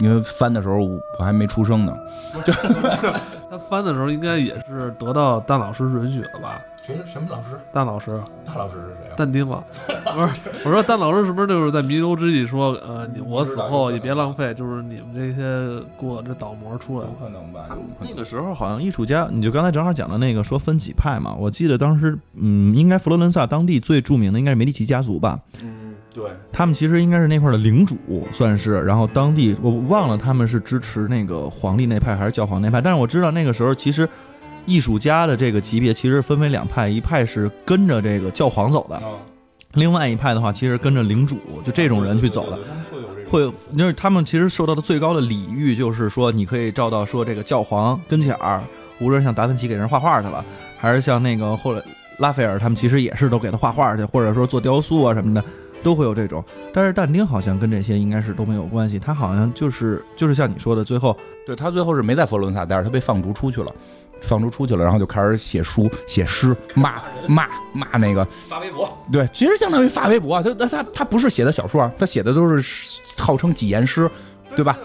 [0.02, 1.96] 因为翻的时候我还没出生呢，
[2.46, 2.52] 就
[3.50, 6.60] 他翻的时候应该也是得到大老师允许了吧？
[6.84, 7.50] 谁什么老师？
[7.72, 8.20] 大老师。
[8.44, 9.14] 大老师是谁啊？
[9.16, 9.64] 但丁吧？
[9.88, 10.34] 不是，
[10.66, 17.06] 我说大老师是不是就是在弥留之际说，呃，我死后也别浪费，就是你们这些过这倒模出来。
[17.06, 17.68] 有可能吧？
[18.00, 21.36] 那个时候好像艺术家，你就刚才正好讲的那个说分几派嘛。
[21.36, 25.40] 我记得当时，嗯，应该佛罗伦萨当地最著名的应该是梅第奇家族吧？
[25.62, 25.81] 嗯，
[26.14, 26.26] 对。
[26.52, 27.98] 他们其实应该是那块的领主，
[28.32, 28.82] 算是。
[28.82, 34.08] 然后当地我忘了他们是支持那个皇帝那派还是教皇那派，但是我知道那个时候其实。
[34.68, 39.02] 艺术家的这个级别其实分为两派，一派是跟着这个教皇走的，
[39.74, 42.60] 另外一派的话其实跟着领主，就这种人去走的。
[43.28, 48.62] 会，就是他们其实受到的最高的礼遇，就是说你可以照到说这个教皇跟前儿，
[49.00, 50.46] 无论像达芬奇给人画画去了，
[50.78, 51.82] 还是像那个后来
[52.20, 55.44] 拉斐尔他们其实也是都给他画画去，或者说做雕塑啊什么的，
[55.84, 56.44] 都会有这种。
[56.74, 61.16] 但是但丁好像跟这些应该是都没有关系，他好像就是就是像你说的，最后
[61.46, 63.74] 对他最后是没在佛罗伦萨待着，他被放逐出去了。
[64.24, 68.88] 放逐出去了，然后就开始写书、写诗，骂骂骂那个发微博。
[69.12, 70.40] 对，其实相当于发微博。
[70.44, 74.08] 他他他不是写的小说，他写的都是号称几言诗。
[74.56, 74.78] 对吧？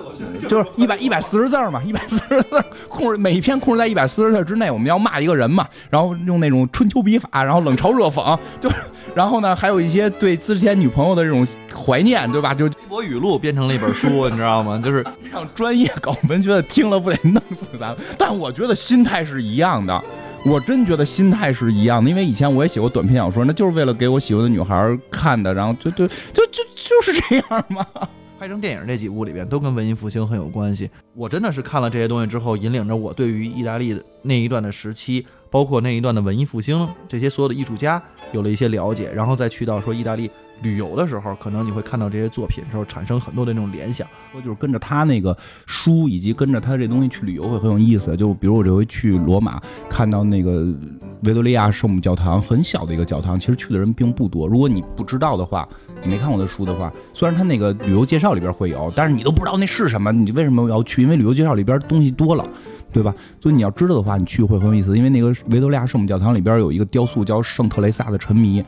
[0.49, 4.71] 就是一百一百四十字嘛，一百四十字控制每一篇控制在一百四十字之内。
[4.71, 8.71] 我们要骂一个人嘛，然后用那种春秋笔法，然后冷嘲热讽，就
[9.15, 12.55] 然后呢，还有一些对之前女朋友的这种怀念，对吧？
[12.55, 14.81] 就微博语录变成了一本书，你知道吗？
[14.83, 17.99] 就是让专业搞文学的听了不得弄死咱们。
[18.17, 20.03] 但我觉得心态是一样的，
[20.45, 27.85] 我真觉得心态是一样的，因为以前我也写过短篇小说，那就是为了给我喜欢的女孩看的，然后就就就就就是这样嘛。
[28.47, 30.89] 拍成电影这几部里边都跟文艺复兴很有关系。
[31.15, 40.31] 我真的是看了这些东西之后，引领着我对于意大利的那一段的时期，包括那一段的文艺复兴这些所有的艺术家有了一些了解，然后再去到说意大利。
[40.63, 48.17] 旅游的时候，可能你会看到这些作品时候产生很多的那种联想，说就是跟着他那个书，以及跟着他这东西去旅游会很有意思。
[48.17, 50.67] 就比如我这回去罗马，看到那个
[51.23, 54.47] 维多利亚圣母教堂，很小的一个教堂，其实去的人并不多。
[54.47, 55.69] 如果你不知道的话，
[56.03, 61.03] 你没看过的书的话，虽然他那个旅游介绍里边会有，但是你都不知道那是什么，你为什么要去？
[61.03, 62.45] 因为旅游介绍里边东西多了，
[62.93, 63.15] 对吧？
[63.41, 64.97] 所以你要知道的话，你去会很有意思。
[64.97, 68.65] 因为那个维多利亚圣母教堂里边有一个雕塑叫圣特蕾萨的沉迷，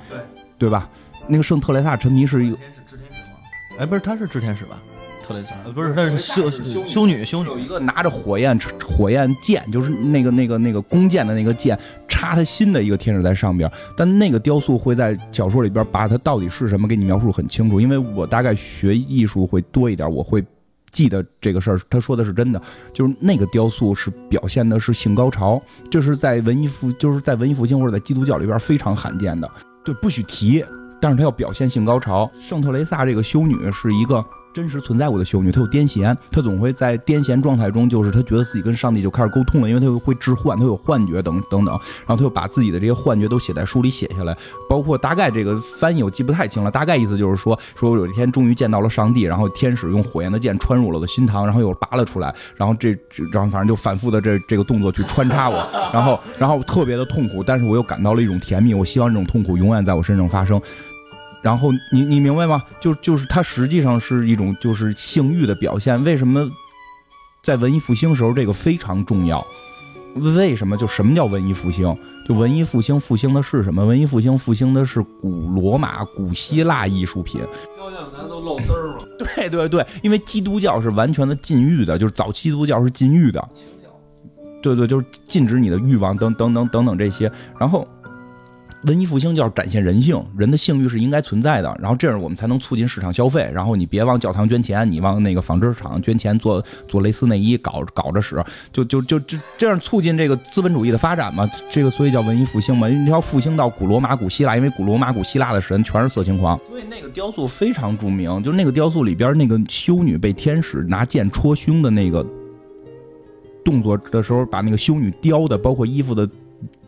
[0.58, 0.88] 对对吧？
[1.28, 2.56] 那个圣特蕾莎沉迷是一个，
[2.88, 3.38] 是天使吗？
[3.78, 4.78] 哎，不是，他是织天使吧？
[5.26, 6.50] 特蕾莎，不是，他是修
[6.86, 13.70] 修女，修女有一个拿着火焰火焰剑，就是那个那个那个弓箭的那个剑，插他心的一个天使在上边。
[13.94, 20.42] 但那个雕塑会在小说里边把它到底是什么给你描述很清楚，因为我大概学艺术会多一点，我会
[20.90, 21.78] 记得这个事儿。
[21.90, 22.62] 他说的是真的，
[22.94, 25.60] 就是那个雕塑是表现的是性高潮，
[25.90, 29.50] 这是在文艺复就是在文艺复兴或者在基督教里边非常罕见的，
[29.84, 30.64] 对，不许提。
[31.00, 32.30] 但是她要表现性高潮。
[32.40, 41.74] 圣特雷萨这个修女是一个真实存在过的修女，她有癫痫，她总会在癫痫状态中，就是她觉得自己跟上帝就开始沟通了，因为她会置换，她有幻觉等等等。
[42.06, 44.36] 然后她就把自己的这些幻觉都写在书里写下来，
[44.68, 52.90] 包括大概这个翻译我记不太清了，大概意思就是说，说我有一天终于见到了上帝，然后天使用火焰的剑穿入了我的心膛，然后又拔了出来，然后这
[53.30, 60.60] 然后反正就反复的这这个动作去穿插我，然后然后特别的痛苦，但是我又感到了一种甜蜜，我希望这种痛苦永远在我身上发生。
[61.48, 62.62] 然后你你明白吗？
[62.78, 66.04] 就就是它实际上是一种就是性欲的表现。
[66.04, 66.46] 为什么
[67.42, 69.42] 在文艺复兴时候这个非常重要？
[70.14, 70.76] 为什么？
[70.76, 71.96] 就什么叫文艺复兴？
[72.28, 73.82] 就文艺复兴复兴的是什么？
[73.82, 77.40] 文艺复兴复兴的是古罗马、古希腊艺术品。
[77.76, 79.08] 雕像咱都露嘚儿了？
[79.18, 83.42] 对对对，因为基督教是完全的禁欲的，就是早期基督教是禁欲的。
[84.60, 87.32] 对对，就是禁止你的欲望等等等等等这些。
[87.58, 87.88] 然后。
[88.84, 93.50] 文艺复兴就要展现人性，人的性欲是应该存在的，然后这样我们才能促进市场消费。
[93.52, 98.36] 然后你别往教堂捐钱，你往那个纺织厂捐钱做做蕾丝内衣，搞搞着使，
[98.72, 101.48] 就就就这这样促进这个资本主义的发展嘛。
[101.68, 102.88] 这个所以叫文艺复兴嘛。
[102.88, 108.42] 因为你要复兴到古罗马、古希腊，因为古罗马、古希腊的神全是色情狂，所以那个雕塑非常著名。
[108.44, 112.24] 就是那个雕塑里边那个修女被天使拿剑戳胸的那个
[113.64, 116.28] 动作的时候，把那个修女雕的，包括衣服的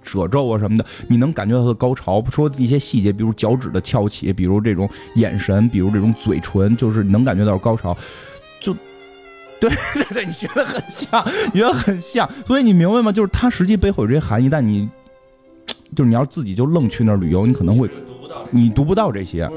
[0.03, 2.25] 褶皱啊什么的，你能感觉到她的高潮。
[2.31, 7.97] 说一些细节，比如脚趾的翘起，比如这种眼神，比如这种嘴唇，就是能感觉到高潮。
[8.61, 8.75] 就，
[9.61, 13.13] 对对对，你觉得很像，你觉得很像，所以你明白吗？
[13.13, 14.89] 就是它实际背后有这些含义，但你
[15.95, 17.89] 就是你要自己就愣去那儿旅游，你可能会
[18.51, 19.49] 你读不到这些。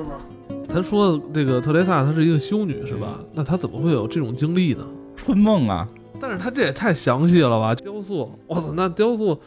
[0.67, 3.19] 他说这个特蕾萨她是一个修女是吧？
[3.33, 4.83] 那她怎么会有这种经历呢？
[5.15, 5.87] 春梦啊！
[6.19, 7.75] 但是她这也太详细了吧？
[7.75, 9.39] 雕塑，我操，那雕塑，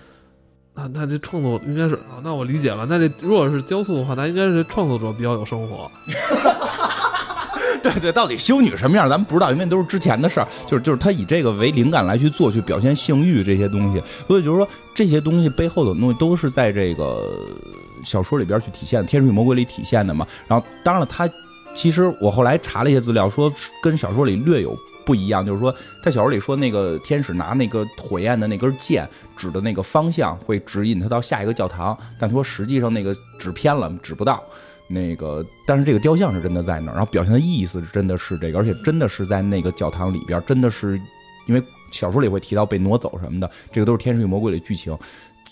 [0.76, 2.86] 那那这创作应该是啊，那我理解了。
[2.86, 5.90] 那这如果是雕塑的话，那应该是创作者比较有生活。
[7.82, 10.46] 对对，到底修女什么样，咱们不知道，因为都是之前的事儿。
[10.66, 14.02] 就是就是他以这个为灵感来去做，去表现性欲这些东西。
[14.26, 17.22] 所以就是说，这些东西背后的东西都是在这个
[18.04, 20.26] 小说里边去体现，《天使与魔鬼》里体现的嘛。
[20.46, 21.30] 然后，当然了，他
[21.74, 23.50] 其实我后来查了一些资料，说
[23.82, 24.76] 跟小说里略有。
[25.06, 31.96] 不一样，就是说，在小说里说那个天使拿那个火焰的那根剑指的那个方向，会指引他到下一个教堂。
[32.18, 34.42] 但他说实际上那个指偏了，指不到。
[34.88, 41.00] 那个，但是这个雕像是真的在那儿，然后表现的意思是真的是这个，而且真的是在那个教堂里边，真的是
[41.46, 44.96] 因为小说里会提到被挪走什么的，这个都是《天使与魔鬼》的剧情。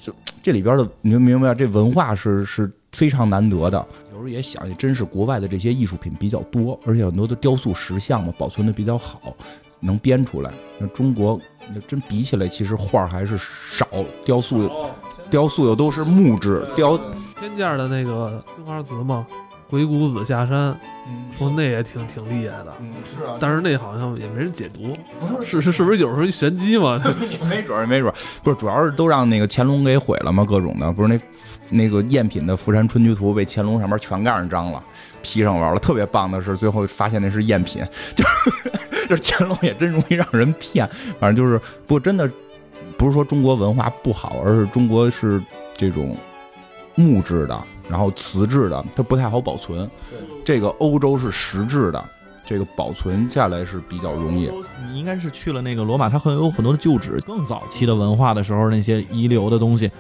[0.01, 3.85] 就这里边的，你就明白这文化是是非常难得的。
[4.13, 9.35] 有时候也想，也真是国外的这些艺术品比较多，而且很多的雕塑石像嘛，保存的比较好，
[9.81, 10.53] 能编出来。
[10.79, 11.39] 那中国
[11.75, 13.87] 那真比起来，其实画还是少，
[14.25, 14.71] 雕塑
[15.29, 16.97] 雕塑又都是木质雕。
[17.41, 19.27] 天价的那个青花瓷吗。
[19.75, 20.73] 鬼谷子下山，
[21.37, 27.03] 说那也挺挺厉害的，嗯是啊，但是那好像也没人解读，不是是是不是有时候玄机嘛？
[27.29, 28.15] 也没准儿，没准儿，
[28.45, 31.21] 不是，主要是都让那个乾隆给毁了嘛，各种的，不是那
[31.71, 34.81] 那个赝品的《富山春居图》被乾隆上面全盖上章了，
[35.23, 35.81] 批上玩了。
[35.81, 38.71] 特别棒的是，最后发现那是赝品，就是
[39.11, 40.89] 就是乾隆也真容易让人骗。
[41.19, 42.31] 反正就是，不过真的
[42.97, 45.43] 不是说中国文化不好，而是中国是
[45.77, 46.17] 这种
[46.95, 47.61] 木质的。
[47.89, 49.89] 然后瓷质的它不太好保存，
[50.45, 52.05] 这个欧洲是石质的，
[52.47, 54.51] 这个保存下来是比较容易。
[54.91, 59.91] 你应该是去了那个罗马，它很有很多的旧址，更早期的文化的时候那些遗留的东西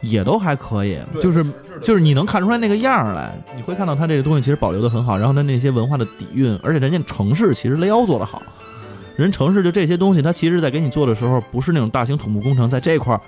[0.00, 1.44] 也都还可以，就是
[1.82, 8.42] 就是你能看出来那个样儿来，你会看到它这个东西其实保留的很好，然后它那些文化的底蕴，而且人家城市其实雷奥做的好，
[9.16, 13.20] 人城市就这些东西，它其实在给你做的时候不是那种大型土木工程在这块儿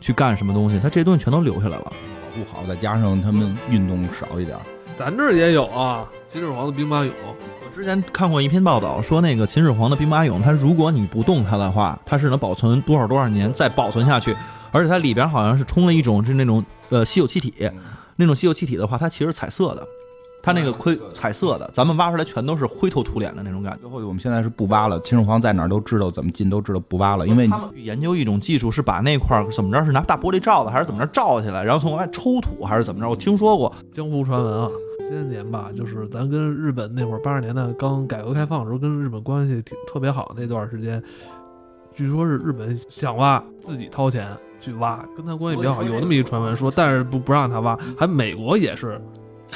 [0.00, 1.92] 去干什么东西，它这些东西全都留下来了。
[2.34, 4.56] 不好，再加上他们运动少一点。
[4.98, 7.10] 咱这儿也有啊，秦始皇的兵马俑。
[7.30, 14.36] 我之前看过一篇报道，说那个秦始皇的兵马俑，它如果你不动它的话，它是能保存多少多少年再保存下去，
[14.72, 17.54] 而且它里边好像是充了一种是那种呃稀有气体，
[18.16, 19.86] 那种稀有气体的话，它其实彩色的。
[20.42, 23.80] 它那个盔彩色的，咱们挖出来全都是灰头土脸的那种感觉。
[23.80, 27.26] 最后我们现在是不挖了，秦始皇在哪儿都知道，怎么进都知道，不挖了。
[27.26, 33.08] 因为他们研究一种技术，是把那块怎么着，是拿大玻璃罩子，还是怎么着罩起来，然后从外抽土，还是怎么着？
[33.08, 34.70] 我听说过江湖传闻啊，
[35.08, 41.02] 些年吧，就是咱跟日本那会儿八十年代刚改革开放的时候，跟日本关系挺特别好那段时间，
[41.92, 44.28] 据说是日本想挖，自己掏钱
[44.58, 48.98] 去挖，跟他关系比较好，有那么一个传闻说，但是不不让他挖，还美国也是。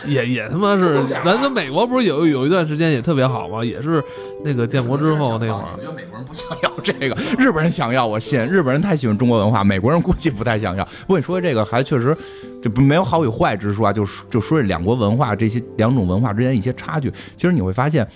[0.06, 3.64] 也也他妈是，咱跟美国不是有有一段时间也特别好吗？
[3.64, 4.02] 也是
[4.44, 5.68] 那个建国之后那会儿。
[5.76, 8.44] 我觉得美国人不想要这个，日本人想要，我信。
[8.46, 10.84] 日本人太喜欢中国文化，美国人估计不太想要。
[10.84, 12.16] 不过你说这个还确实，
[12.60, 17.10] 这不没有好与坏之说啊，就就说这两国文化这些两种文化之间一些差距。
[17.36, 18.06] 其实你会发现，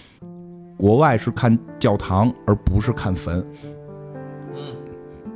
[0.76, 3.42] 国外是看教堂而不是看坟，
[4.54, 4.76] 嗯，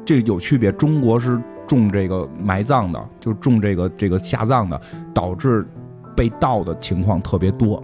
[0.04, 0.70] 这有区别。
[0.72, 4.78] 中国是重这个埋葬的，就重这个这个下葬的，
[5.14, 5.64] 导致。
[6.16, 7.82] 被盗的情况特别多，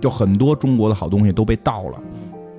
[0.00, 1.98] 就很多中国的好东西都被盗了，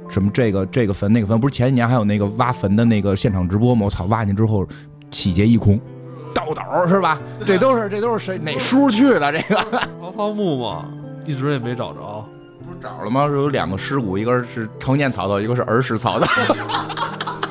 [0.09, 3.85] 什么这个这个坟那个坟，不是前几年还有那个挖坟的那个现场直播吗？
[3.85, 4.65] 我操，挖进去之后
[5.11, 5.79] 洗劫一空，
[6.33, 7.19] 盗斗是吧？
[7.45, 9.31] 这都是这都是谁哪叔去的？
[9.31, 9.55] 这个
[9.99, 10.85] 曹操墓嘛，
[11.25, 12.25] 一直也没找着，
[12.65, 13.25] 不是找了吗？
[13.25, 16.27] 有两个尸骨，一个是成年曹操，一个是儿时曹操。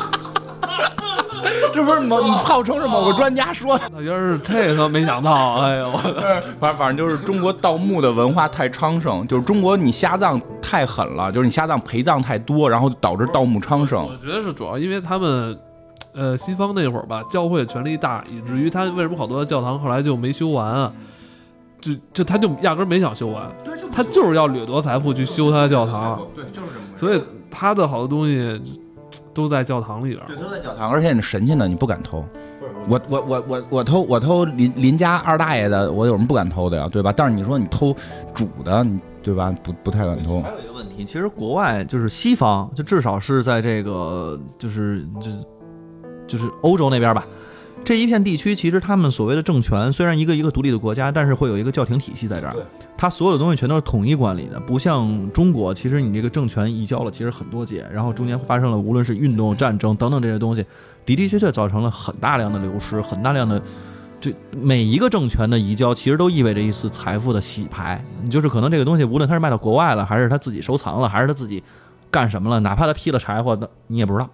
[1.77, 5.93] 这不是某号称是某个专家说的，原来是这个，没想到，哎呦，
[6.59, 14.07] 反正反正就是中国盗墓的文化太昌盛，就是中国你下葬太狠了，就是你下葬陪葬太多，然后导致盗墓昌盛。
[14.07, 15.59] 我觉得是主要因为他们，
[16.15, 20.91] 呃，西方那会儿吧，教会权力大，以至于他为什么好多教堂后来就没修完啊？
[21.79, 23.51] 就就他就压根儿没想修完，
[23.93, 26.97] 他就是要掠夺财富去修他的教堂，对，就是这么。
[26.97, 28.83] 所以他的好多东西。
[29.37, 32.25] 都在教堂里边，对，都在教堂，而且你神仙呢你不敢偷，
[32.89, 37.13] 我我我我我偷我偷邻邻家二大爷的，我有什么不敢偷的呀，对吧？
[37.15, 37.95] 但是你说你偷
[38.33, 38.87] 主的，
[39.23, 39.55] 对吧？
[39.63, 40.41] 不不太敢偷。
[40.41, 45.31] 还有一个问题，其实国外就是西方，就至少是在这个就是就
[46.27, 47.27] 就是欧洲那边吧。
[47.87, 52.65] 这一片地区其实他们所谓的政权虽然一个一个独立的国家，但是会有一个教廷体系在这儿对，
[52.97, 60.67] 它所有的东西全都是统一管理的，不像中国，其实你这个政权移交了其实很多届，然后中间发生了无论是运动、战争等等这些东西，
[61.05, 63.63] 的的确确造成了很大量的流失，很大量的。
[64.21, 68.05] 这每一个政权的移交，其实都意味着一次财富的洗牌。
[68.21, 71.63] 你就是可能这个东西，无论他是卖到国外了，还是他自己收藏了，还是他自己
[72.11, 74.29] 干什么了，哪怕他劈了柴火，那你也不知道。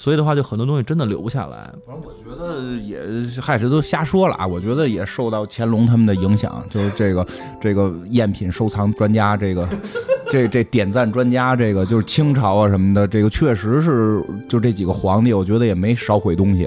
[0.00, 1.70] 所以的话，就很多东西真的留不下来。
[1.84, 2.98] 反正我觉得也，
[3.38, 4.46] 嗨，这都瞎说了啊！
[4.46, 7.26] 我觉得也受到乾隆他们的影响，就是这个
[7.60, 9.68] 这个赝品收藏专家，这个
[10.30, 16.66] 这这点赞专家，这个就是清朝啊什么的，这个确实是就这几个皇帝，我觉得也没少毁东西。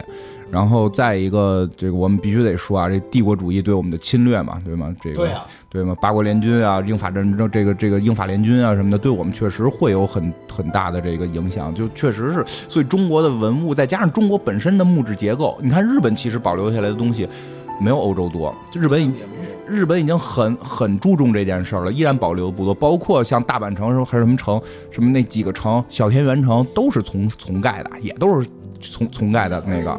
[0.53, 4.95] 然后再一个，这个我们必须得说啊，这帝国主义对我们的侵略嘛，对吗？
[5.01, 5.95] 这个啊，对吗？
[5.99, 11.73] 八国联军啊，英法战争，这个这个英法联军啊什么的，对我们确实会有很很大的这个影响。
[11.73, 17.27] 就确实是，所以中国的文物再加上中国本身的木质结构，你看日本其实保留下来的东西
[17.81, 19.11] 没有欧洲多，就日本已
[19.67, 22.75] 日本已经很很注重这件事儿了，依然保留不多。
[22.75, 28.47] 包括像大阪城什么还是什么城，什么那几个城，小田园城都是从从盖的，也都是
[28.79, 29.97] 从从盖的那个，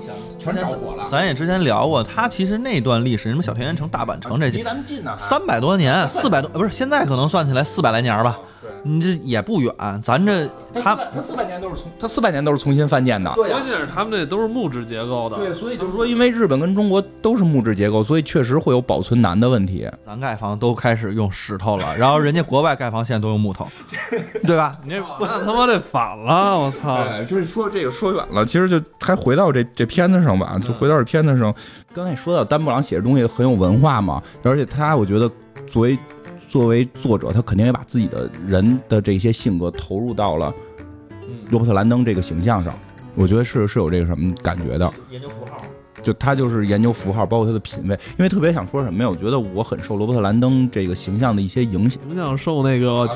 [1.08, 8.38] 咱也之前聊过，他其实那段历史，什么小田园城、大阪城这些离些，咱们近呢，三百多年，四百多，呃不是现在可能算起来四百来年吧，
[8.82, 9.72] 你这也不远。
[10.02, 13.32] 咱这他它他四百年都是从他四百年都是重新翻建的。
[13.32, 19.88] 关键是他们这都是木质结构的，对，所以就是说，因为日本跟中国都是木质结构，所以确实会有保存难的问题。
[20.06, 23.66] 咱盖房都开始用石头了，然后人家国外盖房现在都用木头，
[24.46, 24.76] 对吧？
[24.84, 26.94] 你这那他妈这反了， 我操！
[26.94, 31.54] 哎，就是说这个说远了，其实就还回到这这片子上吧，就回到这片子上。
[31.94, 35.30] 刚才说到丹布朗写的东西很有文化嘛，而且他我觉得
[35.68, 35.96] 作为
[36.54, 40.54] 作为作者，他肯定也把自己的人的这些性格投入到了
[41.50, 42.72] 罗伯特兰登这个形象上，
[43.16, 44.88] 我觉得是是有这个什么感觉的。
[45.10, 45.60] 研究符号，
[46.04, 49.08] 就他就是研究符号，包括他的品味，因为特别想说什么呀？
[49.08, 52.00] 我觉得我很受罗伯特兰登这个形象的一些影响。
[52.06, 53.08] 形象受那个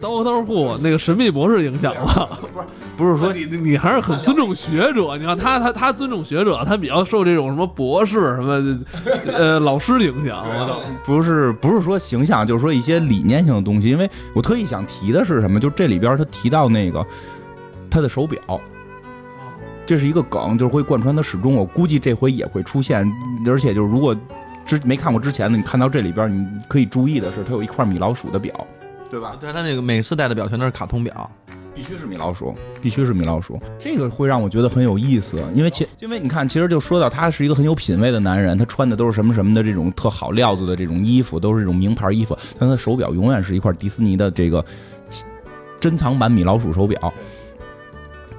[0.00, 2.38] 刀刀户那个神秘博士影响了。
[2.96, 8.78] 不是不是说你你你还是很尊重学者，你看他他他尊重学者，他比较受这种什么博士什么
[9.26, 10.46] 呃老师影响。
[11.04, 13.88] 不是不是说形象，就是说一些理念性的东西。
[13.88, 15.60] 因为我特意想提的是什么？
[15.60, 17.04] 就这里边他提到那个
[17.90, 18.40] 他的手表，
[19.90, 21.52] 这是一个梗，就是会贯穿他始终。
[21.52, 23.04] 我估计这回也会出现，
[23.44, 24.16] 而且就是如果
[24.64, 28.54] 之没看过之前的，你看到这里边，你可以注意的是，它有一块米老鼠的表，
[29.10, 29.36] 对吧？
[29.40, 31.28] 对它那个每次戴的表全都是卡通表，
[31.74, 44.64] 必须是米老鼠，必须是米老鼠，这个会让我觉得很有意思，因为其因为你看，其实就说到他是一个很有品位的男人，他穿的都是什么什么的这种特好料子的这种衣服，都是这种名牌衣服，但他手表永远是一块迪士尼的这个
[45.80, 47.12] 珍藏版米老鼠手表，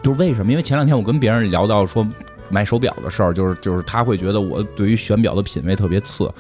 [0.04, 0.52] 就是为什么？
[0.52, 2.08] 因为前两天我跟别人聊到说
[2.50, 6.32] 买手表的事儿，就是就是他会觉得我对于选表的品味特别次。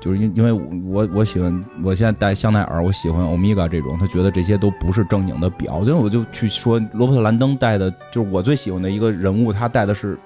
[0.00, 10.16] 就是因因为我我喜欢我现在戴香奈儿，我喜欢欧米伽这种，他觉得这些都不是正经的表，所以我就去说罗伯特兰登戴的，就是我最喜欢的一个人物，他戴的是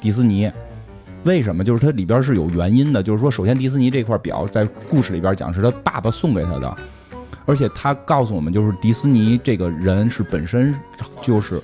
[0.00, 0.50] 迪斯尼。
[1.24, 1.64] 为什么？
[1.64, 6.76] 就是它里边是有原因的，就是说，首先迪斯尼这块表在故事里边讲是他爸爸送给他的，
[7.44, 10.72] 而且他告诉我们，就是迪斯尼这个人是本身
[11.20, 11.60] 就是，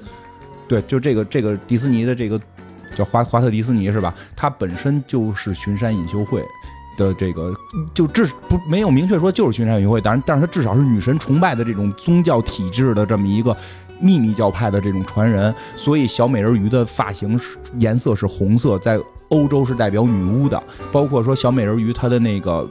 [0.69, 2.41] 对，就这个这个迪士尼的这个
[2.95, 4.15] 叫华华特迪士尼是吧？
[4.35, 6.43] 他本身就是巡山隐修会。
[6.97, 7.53] 的这个
[7.93, 13.57] 就至不没有明确说就是巡山隐修会，当然，但是他至少是女神崇拜的这种宗教体制的这么一个
[13.99, 18.97] 秘密教派的这种传人，所以小美人鱼的发型是颜色是红色，在
[19.31, 20.63] 欧洲是代表女巫的，
[20.93, 22.65] 包括说小美人鱼她的那个。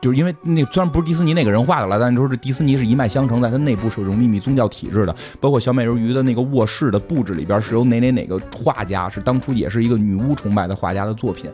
[0.00, 5.16] 就是因为那虽然不是迪士尼那个人画的了，但是说这迪士尼是一脉相承，在它内部是有这种秘密宗教体制的。
[5.40, 11.50] 包括小美人鱼的那个卧室的布置里边是由哪哪哪个画家，是当初也是一个女巫崇拜的画家的作品。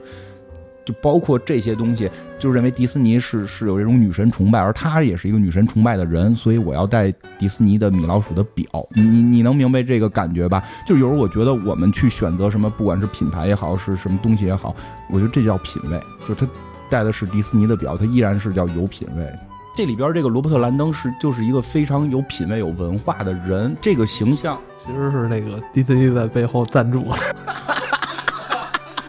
[0.83, 8.65] 就包括这些东西，就认为迪士尼是是有这种女神崇拜，而他也是一个女神崇拜的人，所以我要戴迪士尼的米老鼠的表。
[8.95, 10.65] 你你你能明白这个感觉吧？
[10.89, 14.75] 就有时候我觉得我们去选择什么，不管是品牌也好，是什么东西也好，
[15.11, 16.01] 我觉得这叫品味。
[16.27, 16.49] 就他
[16.91, 19.25] 戴的是迪士尼的表，他依然是叫有品位。
[19.73, 27.07] 这里边这个罗伯特兰登是就是一个非常有品位、有文化的人，这个形象其实是那个迪士尼在背后赞助。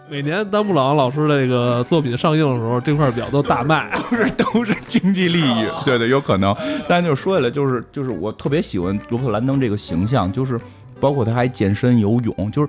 [0.08, 6.54] 每年丹布朗老师这个作品上映的时候，这块表都大卖，都是都是经济利益， 对对，有可能。
[6.86, 10.60] 但就说起来，就是就是我特别喜欢罗伯特兰登这个形象，就是
[11.00, 12.68] 包括他还健身游泳，就是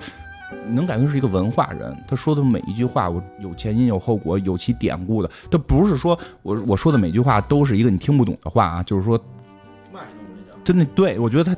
[0.69, 1.95] 能感觉是一个文化人。
[2.07, 5.29] 他说的每一句话，我有前因有后果，有其典故的。
[5.51, 9.17] 他不是说我我说的每句话都是一个你听不懂的话啊，就是说
[9.91, 10.63] 卖弄。
[10.63, 11.55] 真的对我觉得他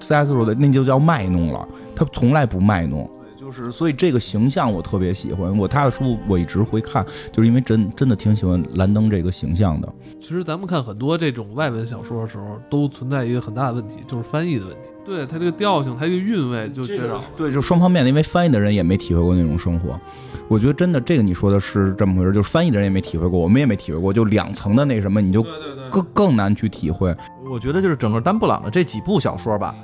[0.00, 0.32] C.S.
[0.32, 3.08] 说的那就叫卖弄了，他从来不卖弄。
[3.50, 5.56] 是所以这个形象我特别喜欢。
[5.56, 9.88] 我他的书我一直会看，就是因为真真的挺喜欢兰登这个形象的。
[10.20, 14.90] 其实咱们看很多这种外文小说的时候，都存在一个很大的问题，就是翻译的问题。
[15.04, 17.22] 对它这个调性，它这个韵味就缺少了。
[17.36, 19.98] 对，就双方面的，因为翻译的人也没体会过那种生活。
[20.46, 27.14] 我觉得真的，这个你说的是这么回事，就是翻译的人也没体会过，我们也没体会过，就两层的那什么，你就对对对，更更难去体会。
[27.50, 29.74] 我觉得就是整个丹布朗的这几部小说吧，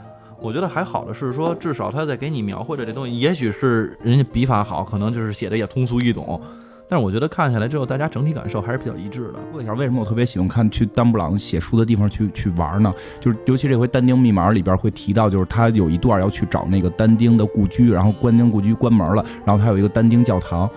[0.47, 6.41] 我觉得还好的是说，至少他在给你描绘的这东西，也许是人家笔法好，可能就是写的也通俗易懂，
[6.89, 9.41] 但是我觉得看下来之后，大家整体感受还是比较一致的。
[9.53, 12.95] 问一下为什么我特别喜欢看去丹布朗写书的地方去去玩呢？
[13.19, 20.71] 就是尤其这回《丹丁密码》里边会提到，就是他有一段要去找那个丹丁的故居，然后关丁故居关门了，然后他有一个丹丁教堂。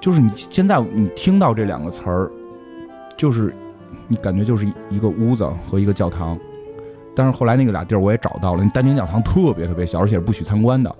[0.00, 2.30] 就是你现在你听到这两个词儿，
[3.16, 3.52] 就是
[4.06, 6.38] 你感觉就是一个屋子和一个教堂，
[7.14, 10.94] 但是后来那个俩地儿我也找到了，那丹宁教堂特别特别小，而且是不许参观的。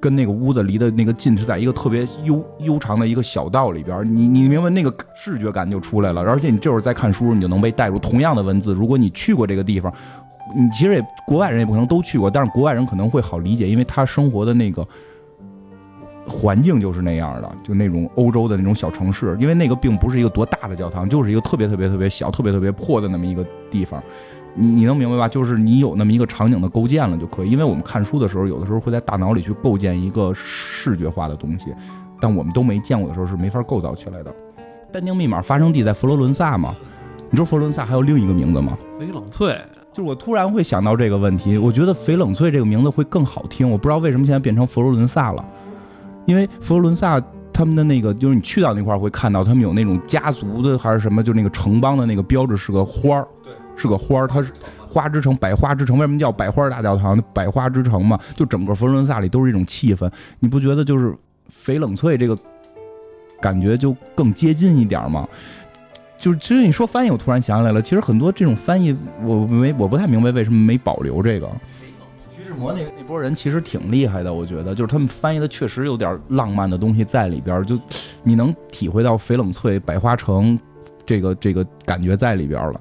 [0.00, 8.74] 跟那个屋子离的那个近是在一个特别悠悠长的一个小道里边儿，你你明白那个视觉感就出来了，而且你这会儿在看书，你就能被带入同样的文字。
[8.74, 9.90] 如果你去过这个地方，
[10.54, 14.86] 你其实也国外人也不可能都去过，但是国外人可能会好理解，因为他生活的那个
[16.26, 24.02] 环境就是那样的，就那种欧洲的那种小城市，因为那个并不是一个多大的教堂，就是一个特别特别特别小、特别特别破的那么一个地方。
[24.54, 25.28] 你你能明白吧？
[25.28, 31.74] 就是你有那么一个场景的构建了就可以，因为我们看书的时候，有的时候会在大脑里去构建一个视觉化的东西，
[32.20, 34.34] 但我们都没见过的时候是没法构造起来的。
[34.92, 36.74] 但丁密码发生地在佛罗伦萨嘛？
[37.30, 38.78] 你知道佛罗伦萨还有另一个名字吗？
[39.00, 39.60] 翡冷翠，
[39.92, 45.44] 就是我突然会想到这个问题，我觉得翡冷翠这个名字会更好听，我不知道为什么现在变成佛罗伦萨了，
[46.26, 47.20] 因为佛罗伦萨
[47.52, 53.26] 他们的那个就是你去到那块儿会看到他们有那种家族的还是什么，就那个城邦的那个标志是个花儿。
[53.76, 54.52] 是个花儿，它是
[54.86, 55.98] 花之城，百花之城。
[55.98, 57.20] 为什么叫百花大教堂？
[57.32, 60.10] 百花之城嘛，就整个佛罗伦萨里都是一种气氛。
[60.38, 61.14] 你不觉得就是
[61.64, 62.38] 翡冷翠这个
[63.40, 65.28] 感觉就更接近一点吗？
[66.16, 71.50] 就是其实你说翻译，我突然想起来了，其实很多这种翻译，我没我不太明白为什么没保留这个。
[72.34, 77.78] 徐志摩那那波人其实挺厉害的，我觉得就是他们翻译的确实有点浪漫的东西在里边，就
[78.22, 80.58] 你能体会到翡冷翠、百花城
[81.04, 82.80] 这个这个感觉在里边了。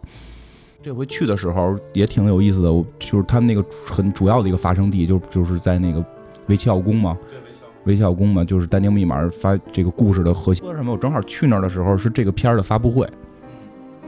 [0.84, 2.69] 这回去的时候也挺有意思的，
[2.99, 6.03] 就是他们那个很主要的一个发生地，就就是在那个
[6.47, 7.17] 维齐奥宫嘛。
[7.29, 10.67] 对，维齐奥维齐奥宫嘛，就是《但丁密码》发这个故事的核心。
[10.67, 13.07] 为什么我正好去那儿的时候是这个片儿的发布会，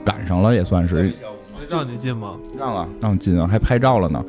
[0.04, 1.10] 赶上了也算是。
[1.70, 2.36] 让你进吗？
[2.58, 4.22] 让啊，让进啊，还拍照了呢。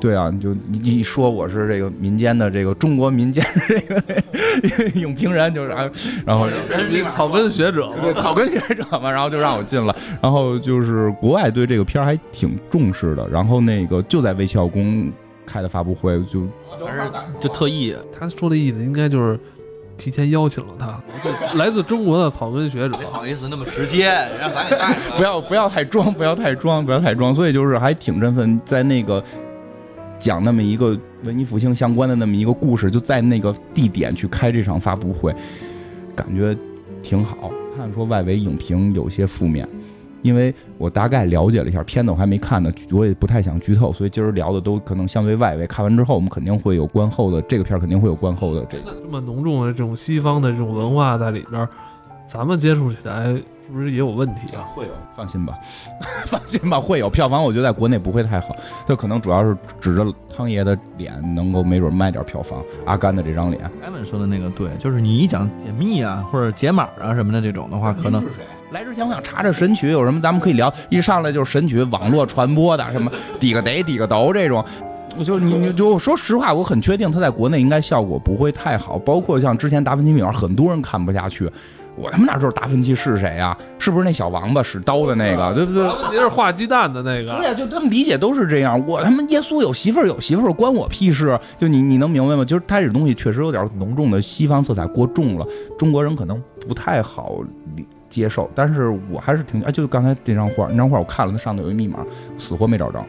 [0.00, 3.60] 对啊，你就你一说我是这个民间的这个中国民间的
[4.60, 5.90] 这个 影评人，就是啊，
[6.24, 9.94] 然后人草根学者对草根学者嘛，然后就让我进了。
[10.22, 15.10] 然后就是国外对这个片儿还挺重视的，然后那个就在微笑宫
[15.44, 16.46] 开的发布会，就
[16.86, 19.38] 还是就特意他说的意思应该就是
[19.96, 21.00] 提前邀请了他，
[21.56, 23.06] 来自中国的草根学者不。
[23.06, 24.06] 好意思那么直接，
[24.38, 25.16] 让咱给带上。
[25.16, 27.34] 不要不要太装，不要太装，不要太装。
[27.34, 29.24] 所以就是还挺振奋，在那个
[30.18, 35.34] 讲那么一个文艺复兴相关的那么一个故事，就在那个地点去开这场发布会，
[36.14, 36.56] 感觉
[37.02, 37.50] 挺好。
[37.76, 39.68] 看说外围影评有些负面，
[40.22, 45.66] 因为我大概了解了一下片子，我还没看呢，我也不太想剧透，所以今儿聊的都可能相对外围。
[45.66, 48.96] 看完之后，我们肯定会有观后的这个片儿肯定会有观后的这个。
[49.02, 51.68] 这么浓重的这种西方的这种文化在里边，
[52.26, 54.62] 咱们接触起来是不是也有问题啊？
[54.74, 55.54] 会有，放心吧，
[56.26, 58.54] 放心吧，会有票房，我觉得在国内不会太好，
[58.86, 63.62] 这可能主要是指着汤爷的脸能够没准卖点票房，阿甘的这张脸。
[63.84, 68.24] 艾文说的那个对，就是你一讲解密啊或者解码啊什么的这种的话，可能
[68.70, 70.72] 来之前我想查查神曲有什么，咱们可以聊。
[70.88, 73.10] 一上来就是神曲网络传播的，什么
[73.40, 74.64] 抵个得抵个斗这种。
[75.18, 81.50] 我就你你就说实话，我很确定它在国内应该效果不会太好，包括像之前达芬奇密码，很多人看不下去。
[81.96, 85.54] 我他妈哪知道达芬奇是谁呀、是不是那小王八使刀的那个？
[85.54, 85.82] 对不对？
[85.82, 88.82] 达芬奇是画鸡蛋的那对个，呀，就他们理解都是这样。
[88.86, 91.38] 我他妈耶稣有媳妇儿有媳妇儿，关我屁事？
[91.58, 92.44] 就你你能明白吗？
[92.44, 95.46] 就是他这东西确实有点浓重的西方色彩过重了，
[95.78, 97.38] 中国人可能不太好
[98.10, 98.50] 接受。
[98.54, 102.00] 但是我还是挺哎，就刚才这张画，那张画我看了，它上头有一密码，
[102.36, 103.02] 死活没找着，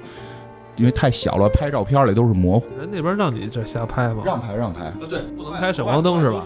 [0.78, 2.66] 因为太小了，拍照片里都是模糊。
[2.80, 4.24] 人那边让你这瞎拍吗？
[4.26, 6.46] 让拍让拍，对，不能开闪光灯是吧？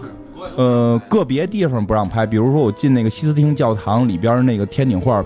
[0.56, 5.24] 呃，个别地方不让拍，比如说我进那个西斯汀教堂里边那个天顶画，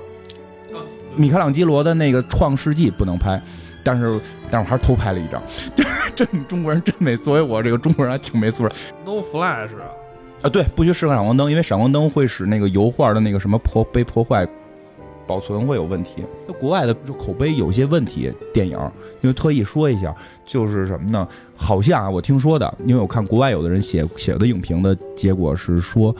[1.17, 3.41] 米开朗基罗的那个《创世纪》不能拍，
[3.83, 5.43] 但是但是我还是偷拍了一张。
[6.15, 9.69] 真中国人真没，作为我这个中国人还挺没素质 No flash，
[10.43, 10.49] 啊。
[10.49, 14.47] 对，不许使闪光灯，因为闪光灯会使那个油画的那个什么破被破坏，
[15.27, 16.25] 保存会有问题。
[16.47, 18.79] 那国外的就口碑有些问题，电影
[19.21, 20.15] 因为特意说一下，
[20.45, 21.27] 就是什么呢？
[21.57, 26.15] 好像啊，我听说的，因为我看国外有的人写写的影评的结果是说，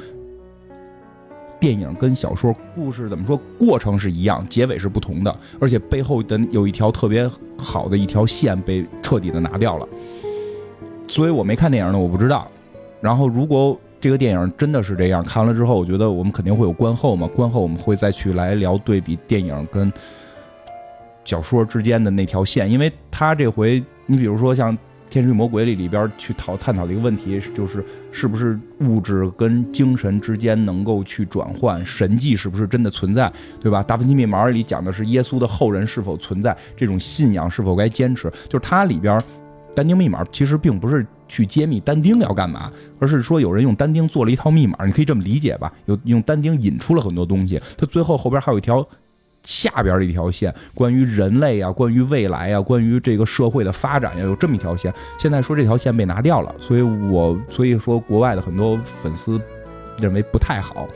[1.61, 9.87] 电影跟小说故事怎么说，过程是一样，结尾是不同的，而且背后的有一条特别好的一条线被彻底的拿掉了。
[11.07, 12.49] 所以我没看电影呢，我不知道。
[13.01, 19.93] 然后如果这个电影真的是这样，看完了之后，我觉得我们肯定会有观后嘛，观后我们会再去来聊对比电影跟
[21.25, 24.77] 小说之间的那条线，因为他这回你比如说像。
[25.09, 33.83] 《天使与魔鬼》里里边去讨探讨的一个问题，就是是不是物质跟精神之间能够去转换，神迹是不是真的存在，对吧？
[33.87, 38.31] 《达芬奇密码》里讲的是耶稣的后人是否存在，这种信仰是否该坚持？
[38.49, 39.23] 就是它里边，
[39.75, 45.73] 但丁密码其实并不是去揭秘但丁要干嘛，而是说有人用但丁做了一套密码，你可以这么理解吧？
[45.87, 48.87] 有用但丁引出了很多东西，它最后后边还有一条。
[49.47, 54.93] 下边的一条线，关于人类啊，关于未来啊，关于这个社会的发展呀，有这么一条线。
[55.17, 59.41] 现在说这条线被拿掉了，所以我所以说国外的很多粉丝
[60.01, 60.89] 认为不太好。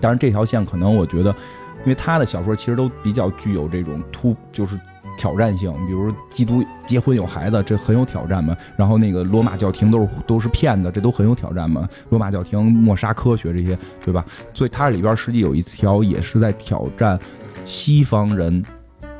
[0.00, 1.30] 当然这条线可能我觉得，
[1.84, 4.76] 因为他的小说其实都比较具有这种突就是
[5.16, 8.56] 挑战性，比如基督结婚有孩子，这很有挑战嘛。
[8.76, 11.88] 然后那个罗马教廷都是都是骗子，这都很有挑战嘛。
[12.10, 14.26] 罗马教廷抹杀科学这些，对吧？
[14.52, 17.16] 所以它里边实际有一条也是在挑战。
[17.64, 18.64] 西方人，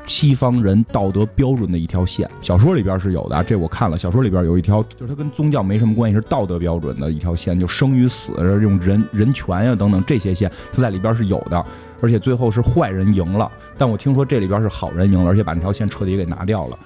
[0.05, 3.43] 西方人道德标准的一条线，小说里边是有的。
[3.43, 11.65] 这我看了，小说里边有一条，就是它跟宗教没什么关系，是道德标准的一条线，就生与死，这种人人权呀等等这些线，它在里边是有的。
[12.01, 16.77] 而且最后是坏人赢了，但我听说这里边是好人赢了，而且把那条线彻底给拿掉了。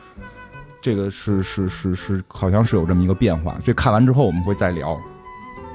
[0.82, 3.58] 这个是是是是，好像是有这么一个变化。
[3.66, 4.96] 这看完之后我们会再聊。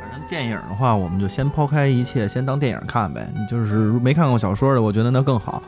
[0.01, 3.31] 反正电影的话，我们就先抛开一切，先当电影看呗。
[3.35, 5.63] 你就是没看过小说的，我觉得那更好。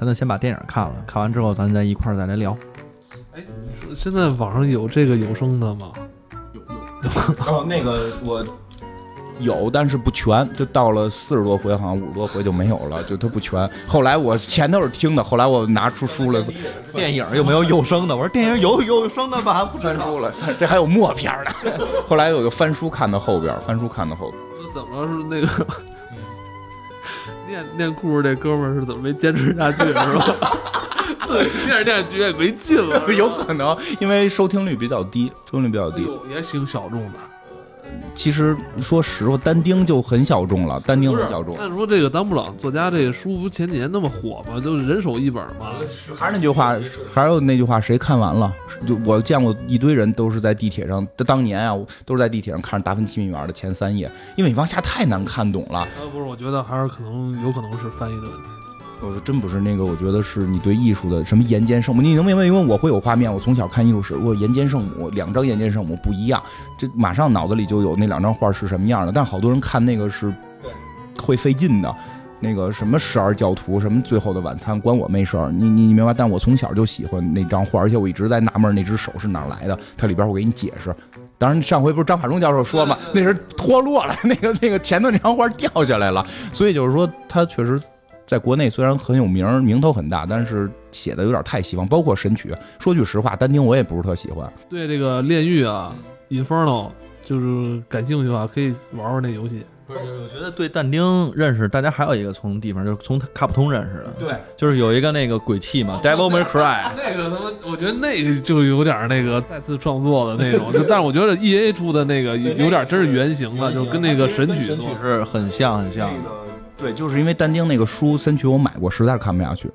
[0.00, 2.56] 咱就先把电影看了，看完之后咱再一块儿再来聊。
[3.34, 3.44] 哎，
[3.94, 5.92] 现在网上有这个有声的吗？
[6.54, 7.34] 有有。
[7.36, 8.42] 然后，那个我。
[9.40, 13.66] 有，但是不全，就到了四十多回，好像五十多回就没有了，就它不全。
[13.86, 16.44] 后来我前头是听的，后来我拿出书来，
[16.94, 18.14] 电影有没有有声的？
[18.14, 21.50] 我说电影有有声的吧，不翻书了，这还有默片呢。
[22.06, 24.42] 后来我就翻书看到后边，翻书看到后边。
[24.62, 25.66] 这怎么是那个
[27.50, 30.36] 念念故事这哥们儿是怎么没坚持下去是吧？
[31.26, 37.18] 电视电视剧也没劲了，有可能因为收听率比较低，收听率比较低，也挺小众的。
[38.14, 41.56] 其实说实话，但丁就很小众了，但丁很小众。
[41.58, 44.60] 那说这个丹布朗作家这个书不前几年那么火吗？
[44.60, 45.72] 就是人手一本吗？
[46.16, 46.76] 还是那句话，
[47.14, 48.52] 还有那句话，谁看完了？
[48.86, 55.86] 就我见过一堆人都是在地铁上，当年啊，都是在地铁上看着《达芬奇密码》的前三页，因为你往下太难看懂了。
[55.98, 58.50] 呃，不是，我觉得还是可能有可能是翻译的问题。
[59.02, 62.44] 我真不是那个，我觉得是你对艺术的什么岩间圣母，你能明白？
[62.44, 66.42] 因为我会有画面，我从小看艺术史，我岩间圣母两张岩间圣母不一样，
[66.76, 69.12] 这马上脑子里就有那两张画是什么样的。
[69.12, 70.32] 但好多人看那个是
[71.22, 71.94] 会费劲的，
[72.40, 75.50] 那个什么十二教徒，什么最后的晚餐，关我没事儿。
[75.50, 76.12] 你你你明白？
[76.12, 79.78] 但我从小就喜欢那张画，而且我一直在纳闷那只手是哪来的。
[79.96, 80.94] 它里边我给你解释。
[81.38, 86.22] 当然上回不是张法忠教授说嘛，那是脱落了， 那个那个前头那张画掉下来了，
[86.52, 87.80] 所以就是说他确实。
[88.30, 91.84] 在国内虽然很有名，名头很大，但是写的有点太西方。
[91.84, 94.48] 包括《神曲》，说句实话，但丁我也不是特喜欢。
[94.68, 95.92] 对这个炼狱啊，
[96.32, 96.86] 《Inferno》
[97.24, 99.64] 就是感兴趣的话，可以玩玩那游戏。
[99.84, 104.28] 不是，我觉得对但丁认识，大家还有一个从地方，就是从卡普通认识的。
[104.28, 106.84] 对，就是有一个那个鬼泣嘛，《Devil May Cry》。
[106.96, 116.12] 那个他妈，我觉得那个就有点那个再次创作的那种， 就但是我觉得 E A 出的那个有点真是原型了，就跟那个神曲是很像很像。
[116.80, 119.70] 对，就是因为但丁那个书三曲我买过，实在是看不下去。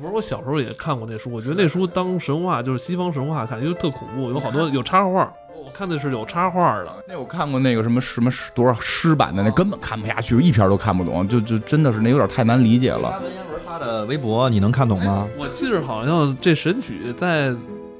[0.00, 5.32] 不是我小时候也看过那书，我觉得那书当神话就是西方神话看，因为特恐怖，有好多 有插画。
[5.64, 6.92] 我看的是有插画的。
[7.08, 13.20] 那我看过那个什么什么多少诗版的，那根本看不下去，一篇都看不懂，就就真的是那有点太难理解了。
[13.22, 15.26] 文言文发的微博，你能看懂吗？
[15.36, 17.54] 我记着好像这神曲在。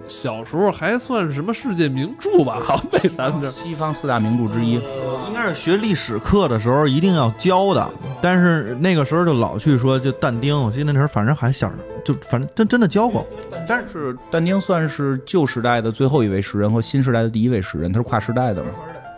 [0.09, 2.61] 小时候还算是什么世界名著吧？
[2.64, 7.90] 好像被咱们这西方四大名著之一，应该是学历史课的时候一定要教的。
[8.22, 11.70] 但是那个时候就老去说就但丁，我记得那时候反正还小，
[12.04, 13.26] 就反正真真的教过。
[13.68, 18.70] 但是但丁算是旧时代的最后一位诗人和新时代的第一位诗人，他是跨时代的嘛。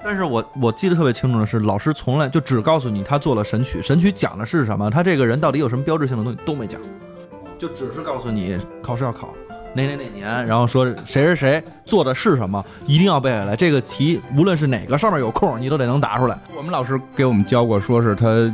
[0.02, 6.80] 但是我我记得特别清楚的是，老师从来就只告诉你他做了神曲，神曲讲的是什么，他这个人到底有什么标志性的东西都没讲，
[7.58, 9.34] 就只是告诉你考试要考。
[9.78, 13.54] 哪哪哪年，然后说谁谁谁做的是什么，一定要背下来。
[13.54, 16.36] 这个题无论是哪个上面有空，你都得能答出来。
[16.56, 18.52] 我们老师给我们教过，说是他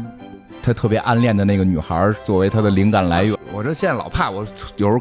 [0.63, 3.35] 他特别暗恋的那个女孩作为他的灵感来源。
[3.53, 4.47] 我这现在老怕我
[4.77, 5.01] 有时候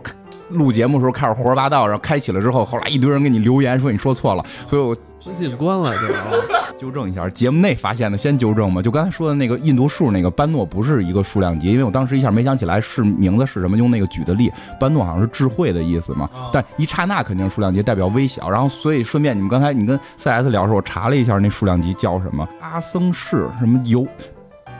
[0.50, 4.96] 录节目的时候开始胡说八道，然后开启了之后，后来一堆人给你留言说你说错了，所以我
[5.26, 6.74] 微信关了就完了。
[6.78, 8.82] 纠正一下，节目内发现的先纠正嘛。
[8.82, 16.30] 就刚才说的那个印度数那个班诺不是一个数量级，因为我当时一下没想起来是名字是什么，用那个举的例，班诺好像是智慧的意思嘛。
[16.52, 24.06] 但一刹那肯定数量级代表微小，然后所以顺便你们刚才你跟 CS 聊的时候，我查了一下那数量级叫什么，阿僧氏什么尤。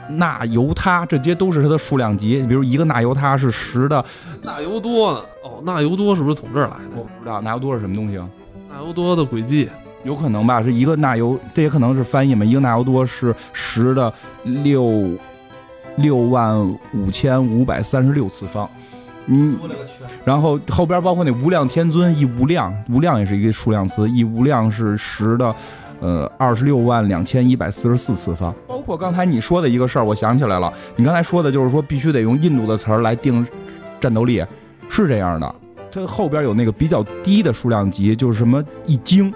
[0.06, 2.42] 那尤他，这些都是它的数量级。
[2.42, 4.04] 比如一个那尤他是十的，
[4.42, 5.20] 那尤多呢？
[5.42, 6.96] 哦，那尤多是不是从这儿来的？
[6.96, 8.20] 我不知道纳尤多是什么东西。
[8.68, 9.70] 那尤多的轨迹。
[10.04, 12.44] 有可能吧，是一个纳尤，这也可能是翻译嘛。
[12.44, 14.12] 一个纳尤多是十的
[14.44, 15.10] 六
[15.96, 16.60] 六万
[16.92, 18.68] 五千五百三十六次方，
[19.24, 19.56] 你，
[20.24, 25.54] 然后后边包括那无量天尊，一无量，无量也是一个数量词，一无量是十的
[26.00, 28.54] 呃二十六万两千一百四十四次方。
[28.66, 33.46] 包括刚才你说的一个事儿，我想起来了，你刚才说的就是说必须得用印度的词儿来定
[33.98, 34.44] 战斗力，
[34.90, 35.54] 是这样的。
[35.90, 39.32] 它后边有那个比较低的数量级，就是什么一经。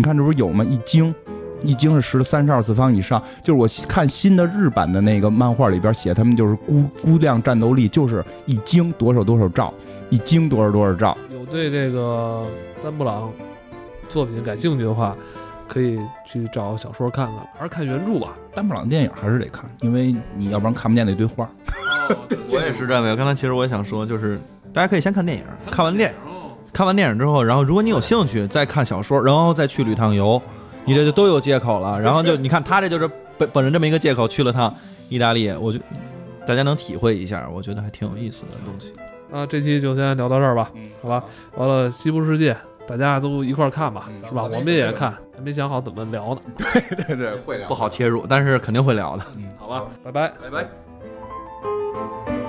[0.00, 0.64] 你看这不是有吗？
[0.64, 1.14] 一经，
[1.60, 3.22] 一经是十的三十二次方以上。
[3.44, 9.74] 就是我看新的日版的那个漫画里边写，他们就是估估量战斗力，就是一经多少多少兆，
[10.08, 11.14] 一经多少多少兆。
[11.30, 12.46] 有对这个
[12.82, 13.30] 丹布朗
[14.08, 15.14] 作品感兴趣的话，
[15.68, 18.28] 可以去找小说看看，还是看原著吧。
[18.54, 21.46] 丹布朗电影还是得看，因为你要不然看不见那堆画。
[22.50, 24.40] 我也是认为，刚才其实我也想说，就是
[24.72, 26.29] 大家可以先看电影， 看完电影。
[26.72, 30.40] 看完电影之后，然后如果你有兴趣再看小说，然后再去旅趟游，
[30.84, 32.00] 你这就都有借口了。
[32.00, 34.74] 然后就你看他这就是本本着这么一个借口去了趟
[35.08, 35.78] 意大利，我就
[36.46, 38.94] 大家能体会一下，我觉得还挺有意思的东西。
[39.30, 40.70] 那，这期就先聊到这儿吧，
[41.02, 41.22] 好吧？
[41.56, 42.52] 完了，《西部世界》
[42.88, 44.42] 大家都一块儿看吧，是吧？
[44.42, 46.40] 我们也看，还没想好怎么聊呢。
[46.98, 49.24] 对对对，会聊，不好切入，但是肯定会聊的。
[49.36, 52.39] 嗯，好吧，拜拜，拜拜。